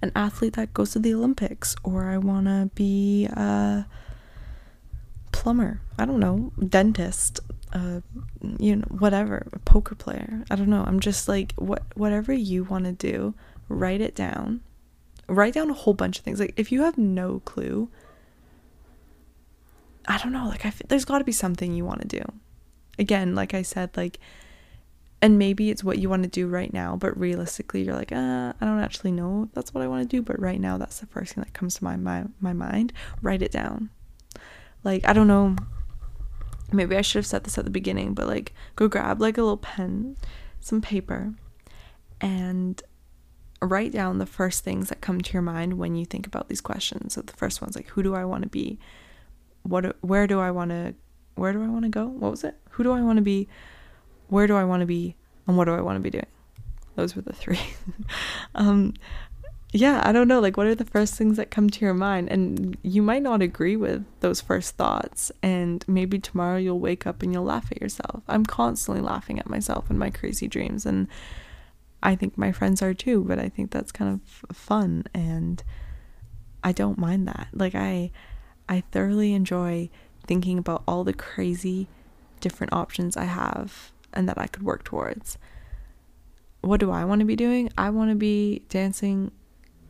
an 0.00 0.12
athlete 0.16 0.54
that 0.54 0.72
goes 0.72 0.92
to 0.92 0.98
the 0.98 1.12
Olympics 1.12 1.76
or 1.84 2.06
I 2.06 2.16
want 2.16 2.46
to 2.46 2.70
be 2.74 3.26
a 3.26 3.86
plumber. 5.30 5.82
I 5.98 6.06
don't 6.06 6.20
know, 6.20 6.52
dentist, 6.66 7.40
uh, 7.74 8.00
you 8.58 8.76
know, 8.76 8.86
whatever, 8.88 9.46
a 9.52 9.58
poker 9.58 9.94
player. 9.94 10.42
I 10.50 10.56
don't 10.56 10.70
know. 10.70 10.84
I'm 10.86 11.00
just 11.00 11.28
like 11.28 11.52
what 11.56 11.82
whatever 11.94 12.32
you 12.32 12.64
want 12.64 12.86
to 12.86 12.92
do, 12.92 13.34
write 13.68 14.00
it 14.00 14.14
down. 14.14 14.62
Write 15.28 15.52
down 15.52 15.68
a 15.68 15.74
whole 15.74 15.92
bunch 15.92 16.18
of 16.18 16.24
things. 16.24 16.40
Like 16.40 16.54
if 16.56 16.72
you 16.72 16.80
have 16.80 16.96
no 16.96 17.40
clue, 17.44 17.90
I 20.08 20.16
don't 20.16 20.32
know, 20.32 20.48
like 20.48 20.64
I 20.64 20.72
there's 20.88 21.04
got 21.04 21.18
to 21.18 21.24
be 21.24 21.32
something 21.32 21.74
you 21.74 21.84
want 21.84 22.00
to 22.00 22.08
do 22.08 22.24
again, 22.98 23.34
like 23.34 23.54
I 23.54 23.62
said, 23.62 23.96
like, 23.96 24.18
and 25.22 25.38
maybe 25.38 25.70
it's 25.70 25.82
what 25.82 25.98
you 25.98 26.10
want 26.10 26.22
to 26.24 26.28
do 26.28 26.46
right 26.46 26.72
now, 26.72 26.96
but 26.96 27.18
realistically, 27.18 27.82
you're 27.82 27.94
like, 27.94 28.12
uh, 28.12 28.52
I 28.60 28.64
don't 28.64 28.80
actually 28.80 29.12
know 29.12 29.48
that's 29.54 29.72
what 29.72 29.82
I 29.82 29.88
want 29.88 30.02
to 30.02 30.16
do, 30.16 30.20
but 30.20 30.38
right 30.38 30.60
now, 30.60 30.76
that's 30.76 31.00
the 31.00 31.06
first 31.06 31.34
thing 31.34 31.42
that 31.42 31.54
comes 31.54 31.76
to 31.76 31.84
my, 31.84 31.96
my, 31.96 32.24
my 32.40 32.52
mind. 32.52 32.92
Write 33.22 33.40
it 33.40 33.50
down. 33.50 33.88
Like, 34.82 35.08
I 35.08 35.14
don't 35.14 35.28
know. 35.28 35.56
Maybe 36.72 36.96
I 36.96 37.00
should 37.00 37.20
have 37.20 37.26
said 37.26 37.44
this 37.44 37.56
at 37.56 37.64
the 37.64 37.70
beginning, 37.70 38.12
but 38.14 38.26
like, 38.26 38.52
go 38.76 38.86
grab 38.86 39.20
like 39.20 39.38
a 39.38 39.42
little 39.42 39.56
pen, 39.56 40.16
some 40.60 40.82
paper, 40.82 41.34
and 42.20 42.82
write 43.62 43.92
down 43.92 44.18
the 44.18 44.26
first 44.26 44.62
things 44.62 44.90
that 44.90 45.00
come 45.00 45.20
to 45.22 45.32
your 45.32 45.42
mind 45.42 45.78
when 45.78 45.94
you 45.94 46.04
think 46.04 46.26
about 46.26 46.48
these 46.48 46.60
questions. 46.60 47.14
So 47.14 47.22
the 47.22 47.32
first 47.32 47.62
one's 47.62 47.76
like, 47.76 47.88
who 47.88 48.02
do 48.02 48.14
I 48.14 48.26
want 48.26 48.42
to 48.42 48.48
be? 48.48 48.78
What, 49.62 49.96
where 50.02 50.26
do 50.26 50.38
I 50.40 50.50
want 50.50 50.70
to 50.70 50.94
where 51.34 51.52
do 51.52 51.62
I 51.62 51.68
want 51.68 51.84
to 51.84 51.88
go? 51.88 52.06
What 52.06 52.30
was 52.30 52.44
it? 52.44 52.56
Who 52.70 52.82
do 52.82 52.92
I 52.92 53.00
want 53.00 53.16
to 53.16 53.22
be? 53.22 53.48
Where 54.28 54.46
do 54.46 54.56
I 54.56 54.64
want 54.64 54.80
to 54.80 54.86
be? 54.86 55.16
And 55.46 55.56
what 55.56 55.64
do 55.66 55.74
I 55.74 55.80
want 55.80 55.96
to 55.96 56.00
be 56.00 56.10
doing? 56.10 56.26
Those 56.96 57.16
were 57.16 57.22
the 57.22 57.32
three. 57.32 57.60
um, 58.54 58.94
yeah, 59.72 60.00
I 60.04 60.12
don't 60.12 60.28
know. 60.28 60.38
Like, 60.38 60.56
what 60.56 60.66
are 60.66 60.74
the 60.76 60.84
first 60.84 61.16
things 61.16 61.36
that 61.36 61.50
come 61.50 61.68
to 61.68 61.84
your 61.84 61.94
mind? 61.94 62.28
And 62.28 62.76
you 62.82 63.02
might 63.02 63.22
not 63.22 63.42
agree 63.42 63.76
with 63.76 64.04
those 64.20 64.40
first 64.40 64.76
thoughts. 64.76 65.32
And 65.42 65.84
maybe 65.88 66.20
tomorrow 66.20 66.56
you'll 66.56 66.78
wake 66.78 67.06
up 67.06 67.22
and 67.22 67.32
you'll 67.32 67.44
laugh 67.44 67.72
at 67.72 67.82
yourself. 67.82 68.22
I'm 68.28 68.46
constantly 68.46 69.02
laughing 69.02 69.40
at 69.40 69.50
myself 69.50 69.90
and 69.90 69.98
my 69.98 70.10
crazy 70.10 70.46
dreams. 70.46 70.86
And 70.86 71.08
I 72.04 72.14
think 72.14 72.38
my 72.38 72.52
friends 72.52 72.82
are 72.82 72.94
too, 72.94 73.24
but 73.24 73.40
I 73.40 73.48
think 73.48 73.72
that's 73.72 73.90
kind 73.90 74.12
of 74.14 74.56
fun. 74.56 75.04
And 75.12 75.62
I 76.62 76.70
don't 76.70 76.96
mind 76.96 77.26
that. 77.26 77.48
Like, 77.52 77.74
I 77.74 78.12
I 78.68 78.82
thoroughly 78.92 79.34
enjoy 79.34 79.90
thinking 80.26 80.58
about 80.58 80.82
all 80.86 81.04
the 81.04 81.12
crazy 81.12 81.88
different 82.40 82.72
options 82.72 83.16
I 83.16 83.24
have 83.24 83.92
and 84.12 84.28
that 84.28 84.38
I 84.38 84.46
could 84.46 84.62
work 84.62 84.84
towards. 84.84 85.38
What 86.60 86.80
do 86.80 86.90
I 86.90 87.04
want 87.04 87.20
to 87.20 87.26
be 87.26 87.36
doing? 87.36 87.70
I 87.76 87.90
want 87.90 88.10
to 88.10 88.16
be 88.16 88.62
dancing 88.68 89.30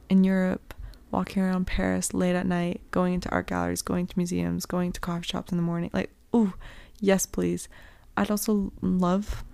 in 0.09 0.25
Europe, 0.25 0.75
walking 1.11 1.43
around 1.43 1.67
Paris 1.67 2.13
late 2.13 2.35
at 2.35 2.47
night, 2.47 2.81
going 2.91 3.15
into 3.15 3.31
art 3.31 3.47
galleries, 3.47 3.83
going 3.83 4.07
to 4.07 4.19
museums, 4.19 4.67
going 4.67 4.93
to 4.93 5.01
coffee 5.01 5.25
shops 5.25 5.53
in 5.53 5.59
the 5.59 5.63
morning. 5.63 5.91
Like, 5.93 6.11
ooh, 6.35 6.55
yes, 7.01 7.27
please. 7.27 7.69
I'd 8.17 8.31
also 8.31 8.73
love 8.81 9.45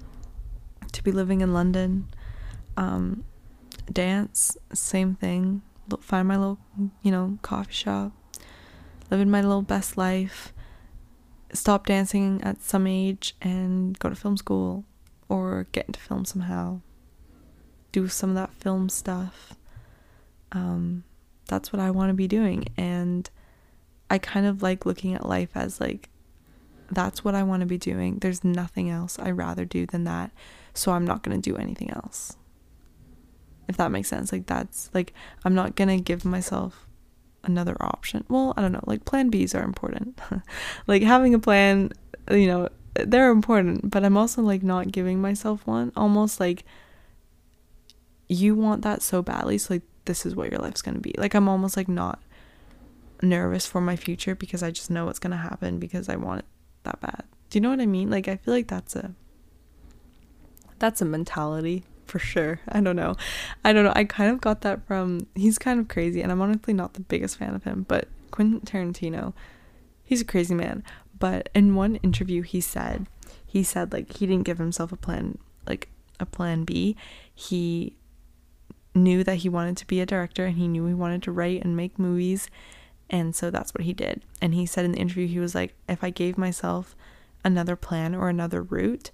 to 0.92 1.02
be 1.02 1.12
living 1.12 1.40
in 1.40 1.52
London. 1.52 2.08
Um, 2.76 3.24
dance, 3.92 4.56
same 4.72 5.14
thing. 5.14 5.62
Find 6.00 6.28
my 6.28 6.36
little, 6.36 6.58
you 7.02 7.10
know, 7.10 7.38
coffee 7.42 7.72
shop, 7.72 8.12
living 9.10 9.30
my 9.30 9.40
little 9.40 9.62
best 9.62 9.96
life. 9.96 10.52
Stop 11.52 11.86
dancing 11.86 12.40
at 12.42 12.62
some 12.62 12.86
age 12.86 13.34
and 13.40 13.98
go 13.98 14.08
to 14.08 14.14
film 14.14 14.36
school 14.36 14.84
or 15.28 15.66
get 15.72 15.86
into 15.86 16.00
film 16.00 16.24
somehow. 16.24 16.80
Do 17.92 18.06
some 18.08 18.30
of 18.30 18.36
that 18.36 18.52
film 18.54 18.88
stuff. 18.88 19.54
Um, 20.52 21.04
that's 21.48 21.72
what 21.72 21.80
I 21.80 21.90
want 21.90 22.10
to 22.10 22.14
be 22.14 22.28
doing. 22.28 22.66
And 22.76 23.28
I 24.08 24.18
kind 24.18 24.46
of 24.46 24.62
like 24.62 24.86
looking 24.86 25.14
at 25.14 25.28
life 25.28 25.50
as 25.54 25.80
like, 25.80 26.08
that's 26.90 27.24
what 27.24 27.34
I 27.34 27.42
want 27.42 27.60
to 27.60 27.66
be 27.66 27.78
doing. 27.78 28.18
There's 28.18 28.42
nothing 28.42 28.90
else 28.90 29.18
I'd 29.18 29.36
rather 29.36 29.64
do 29.64 29.86
than 29.86 30.04
that. 30.04 30.30
So 30.74 30.92
I'm 30.92 31.04
not 31.04 31.22
going 31.22 31.40
to 31.40 31.50
do 31.50 31.56
anything 31.56 31.90
else. 31.90 32.36
If 33.68 33.76
that 33.76 33.92
makes 33.92 34.08
sense. 34.08 34.32
Like, 34.32 34.46
that's 34.46 34.90
like, 34.92 35.14
I'm 35.44 35.54
not 35.54 35.76
going 35.76 35.88
to 35.88 36.02
give 36.02 36.24
myself 36.24 36.86
another 37.44 37.76
option. 37.80 38.24
Well, 38.28 38.54
I 38.56 38.62
don't 38.62 38.72
know. 38.72 38.84
Like, 38.86 39.04
plan 39.04 39.30
Bs 39.30 39.54
are 39.54 39.64
important. 39.64 40.20
like, 40.86 41.02
having 41.02 41.34
a 41.34 41.38
plan, 41.38 41.92
you 42.30 42.46
know, 42.46 42.68
they're 42.94 43.30
important, 43.30 43.90
but 43.90 44.04
I'm 44.04 44.16
also 44.16 44.42
like 44.42 44.62
not 44.62 44.90
giving 44.90 45.20
myself 45.20 45.66
one. 45.66 45.92
Almost 45.96 46.40
like 46.40 46.64
you 48.28 48.54
want 48.54 48.82
that 48.82 49.00
so 49.00 49.22
badly. 49.22 49.58
So, 49.58 49.74
like, 49.74 49.82
this 50.04 50.26
is 50.26 50.34
what 50.34 50.50
your 50.50 50.60
life's 50.60 50.82
going 50.82 50.96
to 50.96 51.00
be. 51.00 51.14
Like 51.16 51.34
I'm 51.34 51.48
almost 51.48 51.76
like 51.76 51.88
not 51.88 52.20
nervous 53.22 53.66
for 53.66 53.80
my 53.80 53.96
future 53.96 54.34
because 54.34 54.62
I 54.62 54.70
just 54.70 54.90
know 54.90 55.06
what's 55.06 55.18
going 55.18 55.30
to 55.30 55.36
happen 55.36 55.78
because 55.78 56.08
I 56.08 56.16
want 56.16 56.40
it 56.40 56.46
that 56.84 57.00
bad. 57.00 57.24
Do 57.50 57.58
you 57.58 57.60
know 57.60 57.70
what 57.70 57.80
I 57.80 57.86
mean? 57.86 58.10
Like 58.10 58.28
I 58.28 58.36
feel 58.36 58.54
like 58.54 58.68
that's 58.68 58.96
a 58.96 59.14
that's 60.78 61.02
a 61.02 61.04
mentality 61.04 61.84
for 62.10 62.18
sure. 62.18 62.60
I 62.68 62.80
don't 62.80 62.96
know. 62.96 63.16
I 63.64 63.72
don't 63.72 63.84
know. 63.84 63.92
I 63.94 64.04
kind 64.04 64.32
of 64.32 64.40
got 64.40 64.62
that 64.62 64.84
from 64.86 65.26
he's 65.34 65.58
kind 65.58 65.78
of 65.78 65.88
crazy 65.88 66.20
and 66.20 66.32
I'm 66.32 66.42
honestly 66.42 66.74
not 66.74 66.94
the 66.94 67.00
biggest 67.00 67.38
fan 67.38 67.54
of 67.54 67.64
him, 67.64 67.86
but 67.88 68.08
Quentin 68.30 68.60
Tarantino, 68.60 69.32
he's 70.04 70.20
a 70.20 70.24
crazy 70.24 70.54
man. 70.54 70.82
But 71.18 71.48
in 71.54 71.74
one 71.74 71.96
interview 71.96 72.42
he 72.42 72.60
said 72.60 73.06
he 73.46 73.62
said 73.62 73.92
like 73.92 74.16
he 74.16 74.26
didn't 74.26 74.44
give 74.44 74.58
himself 74.58 74.90
a 74.92 74.96
plan 74.96 75.38
like 75.66 75.88
a 76.18 76.26
plan 76.26 76.64
B. 76.64 76.96
He 77.32 77.96
knew 78.94 79.22
that 79.22 79.36
he 79.36 79.48
wanted 79.48 79.76
to 79.76 79.86
be 79.86 80.00
a 80.00 80.06
director 80.06 80.46
and 80.46 80.56
he 80.56 80.66
knew 80.66 80.86
he 80.86 80.94
wanted 80.94 81.22
to 81.22 81.32
write 81.32 81.62
and 81.62 81.76
make 81.76 81.98
movies. 81.98 82.50
And 83.08 83.34
so 83.34 83.50
that's 83.50 83.72
what 83.72 83.84
he 83.84 83.92
did. 83.92 84.22
And 84.42 84.54
he 84.54 84.66
said 84.66 84.84
in 84.84 84.92
the 84.92 84.98
interview, 84.98 85.26
he 85.26 85.38
was 85.38 85.54
like, 85.54 85.74
if 85.88 86.02
I 86.02 86.10
gave 86.10 86.36
myself 86.36 86.94
another 87.44 87.76
plan 87.76 88.14
or 88.14 88.28
another 88.28 88.62
route, 88.62 89.10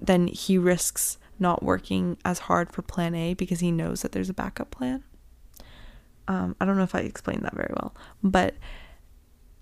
then 0.00 0.28
he 0.28 0.58
risks 0.58 1.18
not 1.38 1.62
working 1.62 2.16
as 2.24 2.40
hard 2.40 2.72
for 2.72 2.82
plan 2.82 3.14
A 3.14 3.34
because 3.34 3.60
he 3.60 3.70
knows 3.70 4.02
that 4.02 4.12
there's 4.12 4.30
a 4.30 4.34
backup 4.34 4.70
plan. 4.70 5.04
Um, 6.26 6.56
I 6.60 6.64
don't 6.64 6.76
know 6.76 6.82
if 6.82 6.94
I 6.94 7.00
explained 7.00 7.42
that 7.42 7.54
very 7.54 7.72
well, 7.80 7.94
but 8.22 8.54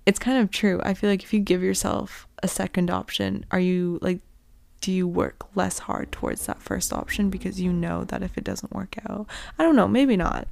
it's 0.04 0.18
kind 0.18 0.38
of 0.38 0.50
true. 0.50 0.80
I 0.84 0.94
feel 0.94 1.10
like 1.10 1.22
if 1.22 1.32
you 1.32 1.40
give 1.40 1.62
yourself 1.62 2.26
a 2.42 2.48
second 2.48 2.90
option, 2.90 3.44
are 3.50 3.60
you 3.60 3.98
like 4.02 4.20
do 4.80 4.92
you 4.92 5.08
work 5.08 5.46
less 5.56 5.80
hard 5.80 6.12
towards 6.12 6.46
that 6.46 6.62
first 6.62 6.92
option 6.92 7.30
because 7.30 7.60
you 7.60 7.72
know 7.72 8.04
that 8.04 8.22
if 8.22 8.36
it 8.36 8.44
doesn't 8.44 8.74
work 8.74 8.96
out, 9.08 9.26
I 9.58 9.62
don't 9.62 9.76
know, 9.76 9.88
maybe 9.88 10.16
not. 10.16 10.48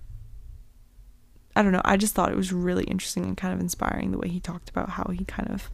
I 1.54 1.62
don't 1.62 1.72
know. 1.72 1.82
I 1.84 1.96
just 1.96 2.14
thought 2.14 2.32
it 2.32 2.37
was 2.37 2.52
really 2.52 2.84
interesting 2.84 3.24
and 3.24 3.37
kind 3.37 3.54
of 3.54 3.60
inspiring 3.60 4.10
the 4.10 4.18
way 4.18 4.28
he 4.28 4.40
talked 4.40 4.68
about 4.70 4.90
how 4.90 5.10
he 5.12 5.24
kind 5.24 5.50
of 5.50 5.70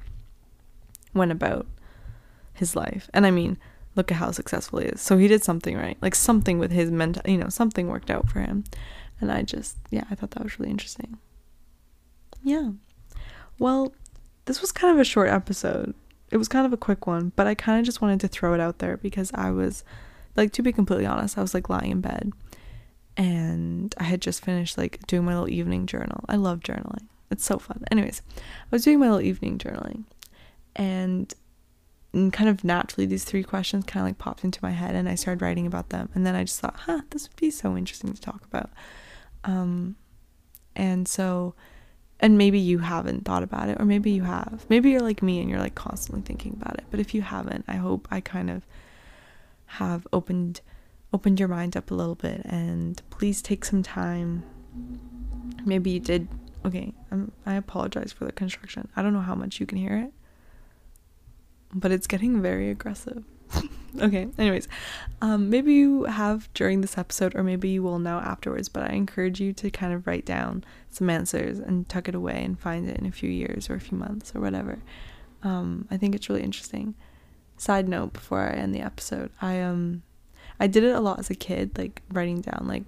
went 1.14 1.32
about 1.32 1.66
his 2.52 2.76
life. 2.76 3.08
And 3.14 3.24
I 3.24 3.30
mean, 3.30 3.56
look 3.96 4.10
at 4.12 4.18
how 4.18 4.30
successful 4.30 4.80
he 4.80 4.86
is. 4.86 5.00
So 5.00 5.18
he 5.18 5.28
did 5.28 5.42
something 5.42 5.76
right. 5.76 5.96
Like 6.00 6.14
something 6.14 6.58
with 6.58 6.70
his 6.70 6.90
mental, 6.90 7.22
you 7.26 7.38
know, 7.38 7.48
something 7.48 7.88
worked 7.88 8.10
out 8.10 8.28
for 8.28 8.40
him. 8.40 8.64
And 9.20 9.30
I 9.30 9.42
just, 9.42 9.76
yeah, 9.90 10.04
I 10.10 10.14
thought 10.14 10.30
that 10.32 10.42
was 10.42 10.58
really 10.58 10.70
interesting. 10.70 11.18
Yeah. 12.42 12.70
Well, 13.58 13.92
this 14.46 14.60
was 14.60 14.72
kind 14.72 14.94
of 14.94 15.00
a 15.00 15.04
short 15.04 15.28
episode 15.28 15.94
it 16.30 16.36
was 16.36 16.48
kind 16.48 16.66
of 16.66 16.72
a 16.72 16.76
quick 16.76 17.06
one, 17.06 17.32
but 17.36 17.46
I 17.46 17.54
kind 17.54 17.80
of 17.80 17.86
just 17.86 18.00
wanted 18.00 18.20
to 18.20 18.28
throw 18.28 18.54
it 18.54 18.60
out 18.60 18.78
there 18.78 18.96
because 18.96 19.30
I 19.34 19.50
was 19.50 19.84
like 20.36 20.52
to 20.52 20.62
be 20.62 20.72
completely 20.72 21.06
honest, 21.06 21.36
I 21.36 21.42
was 21.42 21.54
like 21.54 21.68
lying 21.68 21.90
in 21.90 22.00
bed 22.00 22.32
and 23.16 23.94
I 23.98 24.04
had 24.04 24.20
just 24.20 24.44
finished 24.44 24.78
like 24.78 25.04
doing 25.06 25.24
my 25.24 25.32
little 25.32 25.48
evening 25.48 25.86
journal. 25.86 26.24
I 26.28 26.36
love 26.36 26.60
journaling. 26.60 27.06
It's 27.30 27.44
so 27.44 27.58
fun. 27.58 27.84
Anyways, 27.90 28.22
I 28.38 28.42
was 28.70 28.84
doing 28.84 29.00
my 29.00 29.06
little 29.06 29.20
evening 29.20 29.58
journaling 29.58 30.04
and, 30.76 31.32
and 32.12 32.32
kind 32.32 32.50
of 32.50 32.64
naturally 32.64 33.06
these 33.06 33.24
three 33.24 33.42
questions 33.42 33.84
kind 33.84 34.02
of 34.04 34.08
like 34.08 34.18
popped 34.18 34.44
into 34.44 34.58
my 34.62 34.72
head 34.72 34.94
and 34.94 35.08
I 35.08 35.14
started 35.14 35.42
writing 35.42 35.66
about 35.66 35.90
them. 35.90 36.08
And 36.14 36.26
then 36.26 36.34
I 36.34 36.44
just 36.44 36.60
thought, 36.60 36.76
"Huh, 36.80 37.02
this 37.10 37.28
would 37.28 37.36
be 37.36 37.50
so 37.50 37.76
interesting 37.76 38.12
to 38.12 38.20
talk 38.20 38.44
about." 38.44 38.70
Um 39.44 39.96
and 40.74 41.06
so 41.06 41.54
and 42.18 42.36
maybe 42.36 42.58
you 42.58 42.78
haven't 42.78 43.24
thought 43.24 43.42
about 43.42 43.68
it 43.68 43.80
or 43.80 43.84
maybe 43.84 44.10
you 44.10 44.22
have. 44.24 44.66
Maybe 44.68 44.90
you're 44.90 45.00
like 45.00 45.22
me 45.22 45.40
and 45.40 45.48
you're 45.48 45.60
like 45.60 45.74
constantly 45.74 46.22
thinking 46.22 46.58
about 46.60 46.74
it. 46.78 46.84
But 46.90 47.00
if 47.00 47.14
you 47.14 47.22
haven't 47.22 47.64
i 47.68 47.76
hope 47.76 48.08
i 48.10 48.20
kind 48.20 48.50
of 48.50 48.66
have 49.66 50.06
opened 50.12 50.60
opened 51.12 51.38
your 51.38 51.48
mind 51.48 51.76
up 51.76 51.90
a 51.90 51.94
little 51.94 52.14
bit 52.14 52.42
and 52.44 53.02
please 53.10 53.42
take 53.42 53.64
some 53.64 53.82
time. 53.82 54.42
Maybe 55.64 55.90
you 55.90 56.00
did 56.00 56.28
okay 56.64 56.92
I'm, 57.10 57.32
i 57.46 57.54
apologize 57.54 58.12
for 58.12 58.24
the 58.24 58.32
construction. 58.32 58.88
I 58.96 59.02
don't 59.02 59.12
know 59.12 59.20
how 59.20 59.34
much 59.34 59.60
you 59.60 59.66
can 59.66 59.78
hear 59.78 59.96
it 59.96 60.12
but 61.72 61.92
it's 61.92 62.06
getting 62.06 62.40
very 62.42 62.70
aggressive. 62.70 63.24
Okay 64.00 64.28
anyways 64.38 64.68
um 65.20 65.50
maybe 65.50 65.74
you 65.74 66.04
have 66.04 66.48
during 66.54 66.80
this 66.80 66.96
episode 66.96 67.34
or 67.34 67.42
maybe 67.42 67.68
you 67.68 67.82
will 67.82 67.98
now 67.98 68.20
afterwards 68.20 68.68
but 68.68 68.88
i 68.88 68.94
encourage 68.94 69.40
you 69.40 69.52
to 69.54 69.68
kind 69.68 69.92
of 69.92 70.06
write 70.06 70.24
down 70.24 70.62
some 70.90 71.10
answers 71.10 71.58
and 71.58 71.88
tuck 71.88 72.08
it 72.08 72.14
away 72.14 72.42
and 72.44 72.58
find 72.58 72.88
it 72.88 72.98
in 72.98 73.06
a 73.06 73.10
few 73.10 73.28
years 73.28 73.68
or 73.68 73.74
a 73.74 73.80
few 73.80 73.98
months 73.98 74.32
or 74.34 74.40
whatever. 74.40 74.78
Um 75.42 75.88
i 75.90 75.96
think 75.96 76.14
it's 76.14 76.28
really 76.28 76.42
interesting. 76.42 76.94
Side 77.56 77.88
note 77.88 78.12
before 78.12 78.40
i 78.40 78.52
end 78.52 78.74
the 78.74 78.80
episode 78.80 79.30
i 79.42 79.60
um 79.60 80.02
i 80.60 80.66
did 80.66 80.84
it 80.84 80.94
a 80.94 81.00
lot 81.00 81.18
as 81.18 81.28
a 81.28 81.34
kid 81.34 81.76
like 81.76 82.00
writing 82.12 82.40
down 82.40 82.66
like 82.66 82.84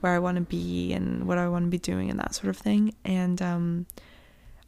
where 0.00 0.14
i 0.14 0.18
want 0.18 0.36
to 0.36 0.42
be 0.42 0.92
and 0.92 1.26
what 1.26 1.38
i 1.38 1.48
want 1.48 1.64
to 1.64 1.70
be 1.70 1.78
doing 1.78 2.10
and 2.10 2.18
that 2.20 2.34
sort 2.34 2.48
of 2.48 2.56
thing. 2.56 2.94
And 3.04 3.42
um 3.42 3.86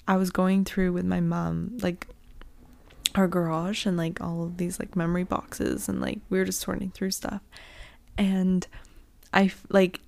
i 0.08 0.16
was 0.16 0.30
going 0.30 0.64
through 0.64 0.92
with 0.92 1.04
my 1.04 1.20
mom 1.20 1.78
like 1.80 2.08
our 3.14 3.28
garage 3.28 3.86
and 3.86 3.96
like 3.96 4.20
all 4.20 4.44
of 4.44 4.56
these 4.56 4.78
like 4.78 4.96
memory 4.96 5.24
boxes 5.24 5.88
and 5.88 6.00
like 6.00 6.20
we 6.28 6.38
were 6.38 6.44
just 6.44 6.60
sorting 6.60 6.90
through 6.90 7.10
stuff. 7.10 7.42
And 8.18 8.66
i 9.32 9.52
like 9.68 10.00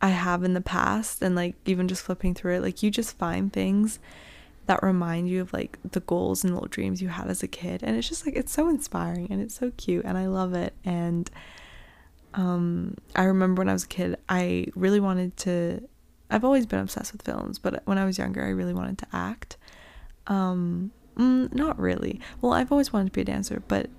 i 0.00 0.10
have 0.10 0.44
in 0.44 0.54
the 0.54 0.60
past 0.60 1.20
and 1.20 1.34
like 1.34 1.56
even 1.66 1.88
just 1.88 2.00
flipping 2.00 2.32
through 2.32 2.54
it 2.54 2.62
like 2.62 2.80
you 2.80 2.92
just 2.92 3.18
find 3.18 3.52
things 3.52 3.98
that 4.68 4.82
remind 4.82 5.28
you 5.28 5.40
of 5.40 5.52
like 5.52 5.78
the 5.92 6.00
goals 6.00 6.44
and 6.44 6.52
little 6.52 6.68
dreams 6.68 7.00
you 7.00 7.08
had 7.08 7.28
as 7.28 7.42
a 7.42 7.48
kid. 7.48 7.82
And 7.82 7.96
it's 7.96 8.06
just 8.06 8.26
like 8.26 8.36
it's 8.36 8.52
so 8.52 8.68
inspiring 8.68 9.28
and 9.30 9.40
it's 9.40 9.54
so 9.54 9.72
cute 9.76 10.04
and 10.04 10.16
i 10.16 10.26
love 10.26 10.54
it. 10.54 10.74
And 10.84 11.28
um 12.34 12.94
i 13.16 13.24
remember 13.24 13.60
when 13.60 13.70
i 13.70 13.72
was 13.72 13.84
a 13.84 13.88
kid 13.88 14.18
i 14.28 14.66
really 14.74 15.00
wanted 15.00 15.34
to 15.38 15.80
i've 16.30 16.44
always 16.44 16.66
been 16.66 16.78
obsessed 16.78 17.10
with 17.10 17.22
films 17.22 17.58
but 17.58 17.80
when 17.86 17.96
i 17.96 18.04
was 18.04 18.18
younger 18.18 18.44
i 18.44 18.50
really 18.50 18.74
wanted 18.74 18.98
to 18.98 19.06
act. 19.14 19.56
Um 20.26 20.92
Mm, 21.18 21.52
not 21.52 21.78
really. 21.78 22.20
Well, 22.40 22.52
I've 22.52 22.70
always 22.70 22.92
wanted 22.92 23.06
to 23.06 23.12
be 23.12 23.22
a 23.22 23.24
dancer, 23.24 23.62
but 23.66 23.90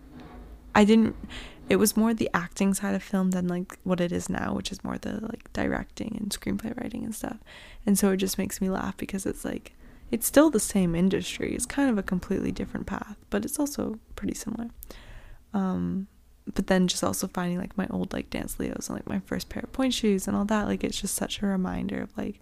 I 0.73 0.85
didn't. 0.85 1.15
It 1.67 1.75
was 1.75 1.95
more 1.95 2.13
the 2.13 2.29
acting 2.33 2.73
side 2.73 2.95
of 2.95 3.03
film 3.03 3.31
than 3.31 3.47
like 3.47 3.77
what 3.83 4.01
it 4.01 4.11
is 4.11 4.29
now, 4.29 4.53
which 4.53 4.71
is 4.71 4.83
more 4.83 4.97
the 4.97 5.19
like 5.21 5.51
directing 5.53 6.17
and 6.19 6.29
screenplay 6.29 6.75
writing 6.81 7.03
and 7.03 7.13
stuff. 7.13 7.37
And 7.85 7.99
so 7.99 8.11
it 8.11 8.17
just 8.17 8.37
makes 8.37 8.61
me 8.61 8.69
laugh 8.69 8.97
because 8.97 9.25
it's 9.25 9.45
like 9.45 9.73
it's 10.09 10.25
still 10.25 10.49
the 10.49 10.59
same 10.59 10.95
industry. 10.95 11.53
It's 11.53 11.65
kind 11.65 11.89
of 11.89 11.97
a 11.97 12.03
completely 12.03 12.51
different 12.51 12.87
path, 12.87 13.17
but 13.29 13.45
it's 13.45 13.59
also 13.59 13.99
pretty 14.15 14.33
similar. 14.33 14.69
Um, 15.53 16.07
but 16.51 16.67
then 16.67 16.87
just 16.87 17.03
also 17.03 17.27
finding 17.27 17.59
like 17.59 17.77
my 17.77 17.87
old 17.91 18.13
like 18.13 18.29
dance 18.29 18.59
leos 18.59 18.89
and 18.89 18.97
like 18.97 19.07
my 19.07 19.19
first 19.19 19.49
pair 19.49 19.63
of 19.63 19.71
pointe 19.71 19.93
shoes 19.93 20.27
and 20.27 20.35
all 20.35 20.45
that, 20.45 20.67
like 20.67 20.83
it's 20.83 20.99
just 20.99 21.15
such 21.15 21.41
a 21.41 21.45
reminder 21.45 22.01
of 22.01 22.17
like 22.17 22.39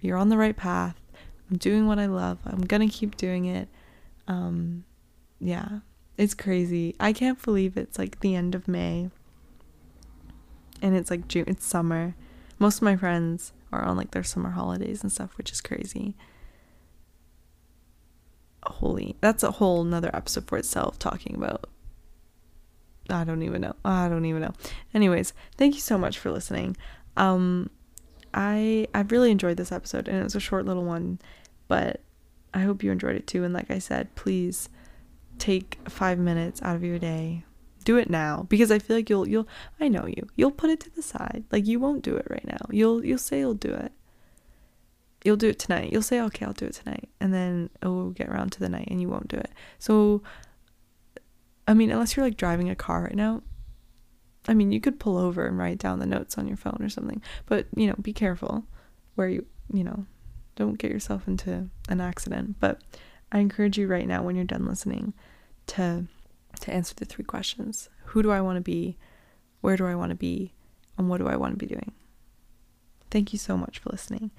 you're 0.00 0.16
on 0.18 0.28
the 0.28 0.36
right 0.36 0.56
path 0.56 1.01
I'm 1.52 1.58
doing 1.58 1.86
what 1.86 1.98
I 1.98 2.06
love. 2.06 2.38
I'm 2.46 2.62
gonna 2.62 2.88
keep 2.88 3.18
doing 3.18 3.44
it. 3.44 3.68
Um, 4.26 4.84
yeah, 5.38 5.80
it's 6.16 6.32
crazy. 6.32 6.96
I 6.98 7.12
can't 7.12 7.40
believe 7.42 7.76
it's 7.76 7.98
like 7.98 8.20
the 8.20 8.34
end 8.34 8.54
of 8.54 8.66
May 8.66 9.10
and 10.80 10.96
it's 10.96 11.10
like 11.10 11.28
June, 11.28 11.44
it's 11.46 11.66
summer. 11.66 12.14
Most 12.58 12.78
of 12.78 12.82
my 12.82 12.96
friends 12.96 13.52
are 13.70 13.82
on 13.82 13.98
like 13.98 14.12
their 14.12 14.24
summer 14.24 14.50
holidays 14.50 15.02
and 15.02 15.12
stuff, 15.12 15.36
which 15.36 15.52
is 15.52 15.60
crazy. 15.60 16.16
holy 18.64 19.16
that's 19.20 19.42
a 19.42 19.50
whole 19.50 19.84
nother 19.84 20.10
episode 20.14 20.46
for 20.46 20.56
itself 20.56 20.98
talking 20.98 21.34
about 21.34 21.68
I 23.10 23.24
don't 23.24 23.42
even 23.42 23.60
know. 23.60 23.74
I 23.84 24.08
don't 24.08 24.24
even 24.24 24.40
know. 24.40 24.54
Anyways, 24.94 25.34
thank 25.58 25.74
you 25.74 25.80
so 25.80 25.98
much 25.98 26.18
for 26.18 26.30
listening. 26.30 26.78
Um 27.16 27.68
I 28.32 28.86
I've 28.94 29.12
really 29.12 29.30
enjoyed 29.30 29.56
this 29.56 29.72
episode 29.72 30.08
and 30.08 30.16
it 30.18 30.24
was 30.24 30.34
a 30.34 30.40
short 30.40 30.64
little 30.64 30.84
one, 30.84 31.18
but 31.72 32.02
I 32.52 32.60
hope 32.60 32.82
you 32.82 32.92
enjoyed 32.92 33.16
it 33.16 33.26
too 33.26 33.44
and 33.44 33.54
like 33.54 33.70
I 33.70 33.78
said, 33.78 34.14
please 34.14 34.68
take 35.38 35.78
5 35.88 36.18
minutes 36.18 36.60
out 36.60 36.76
of 36.76 36.84
your 36.84 36.98
day. 36.98 37.44
Do 37.82 37.96
it 37.96 38.10
now 38.10 38.44
because 38.50 38.70
I 38.70 38.78
feel 38.78 38.96
like 38.96 39.08
you'll 39.08 39.26
you'll 39.26 39.48
I 39.80 39.88
know 39.88 40.04
you. 40.06 40.28
You'll 40.36 40.50
put 40.50 40.68
it 40.68 40.80
to 40.80 40.90
the 40.94 41.00
side. 41.00 41.44
Like 41.50 41.66
you 41.66 41.80
won't 41.80 42.02
do 42.02 42.14
it 42.14 42.26
right 42.28 42.46
now. 42.46 42.60
You'll 42.70 43.02
you'll 43.02 43.16
say 43.16 43.38
you'll 43.38 43.54
do 43.54 43.72
it. 43.72 43.92
You'll 45.24 45.36
do 45.44 45.48
it 45.48 45.58
tonight. 45.58 45.90
You'll 45.92 46.02
say, 46.02 46.20
"Okay, 46.20 46.44
I'll 46.44 46.52
do 46.52 46.66
it 46.66 46.74
tonight." 46.74 47.08
And 47.20 47.32
then 47.32 47.70
it 47.80 47.86
will 47.86 48.10
get 48.10 48.28
around 48.28 48.52
to 48.52 48.60
the 48.60 48.68
night 48.68 48.88
and 48.90 49.00
you 49.00 49.08
won't 49.08 49.28
do 49.28 49.38
it. 49.38 49.50
So 49.78 50.22
I 51.66 51.72
mean, 51.72 51.90
unless 51.90 52.14
you're 52.14 52.26
like 52.26 52.36
driving 52.36 52.68
a 52.68 52.76
car 52.76 53.04
right 53.04 53.16
now, 53.16 53.42
I 54.46 54.52
mean, 54.54 54.72
you 54.72 54.80
could 54.80 55.00
pull 55.00 55.16
over 55.16 55.46
and 55.46 55.56
write 55.56 55.78
down 55.78 56.00
the 56.00 56.06
notes 56.06 56.36
on 56.36 56.46
your 56.46 56.56
phone 56.58 56.80
or 56.80 56.90
something. 56.90 57.22
But, 57.46 57.66
you 57.74 57.86
know, 57.86 57.94
be 58.00 58.12
careful 58.12 58.66
where 59.14 59.28
you, 59.28 59.46
you 59.72 59.84
know, 59.84 60.06
don't 60.56 60.78
get 60.78 60.90
yourself 60.90 61.26
into 61.26 61.68
an 61.88 62.00
accident. 62.00 62.56
But 62.60 62.80
I 63.30 63.38
encourage 63.38 63.78
you 63.78 63.86
right 63.86 64.06
now 64.06 64.22
when 64.22 64.36
you're 64.36 64.44
done 64.44 64.66
listening 64.66 65.14
to 65.68 66.04
to 66.60 66.72
answer 66.72 66.94
the 66.94 67.04
three 67.04 67.24
questions. 67.24 67.88
Who 68.06 68.22
do 68.22 68.30
I 68.30 68.40
want 68.40 68.56
to 68.56 68.60
be? 68.60 68.96
Where 69.60 69.76
do 69.76 69.86
I 69.86 69.94
want 69.94 70.10
to 70.10 70.16
be? 70.16 70.52
And 70.98 71.08
what 71.08 71.18
do 71.18 71.26
I 71.26 71.36
want 71.36 71.54
to 71.54 71.58
be 71.58 71.66
doing? 71.66 71.92
Thank 73.10 73.32
you 73.32 73.38
so 73.38 73.56
much 73.56 73.78
for 73.78 73.90
listening. 73.90 74.30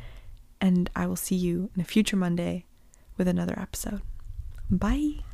And 0.62 0.90
I 0.96 1.08
will 1.08 1.16
see 1.16 1.36
you 1.36 1.70
in 1.76 1.82
a 1.82 1.86
future 1.86 2.16
Monday 2.16 2.66
with 3.18 3.28
another 3.28 3.58
episode. 3.60 4.02
Bye. 4.70 5.33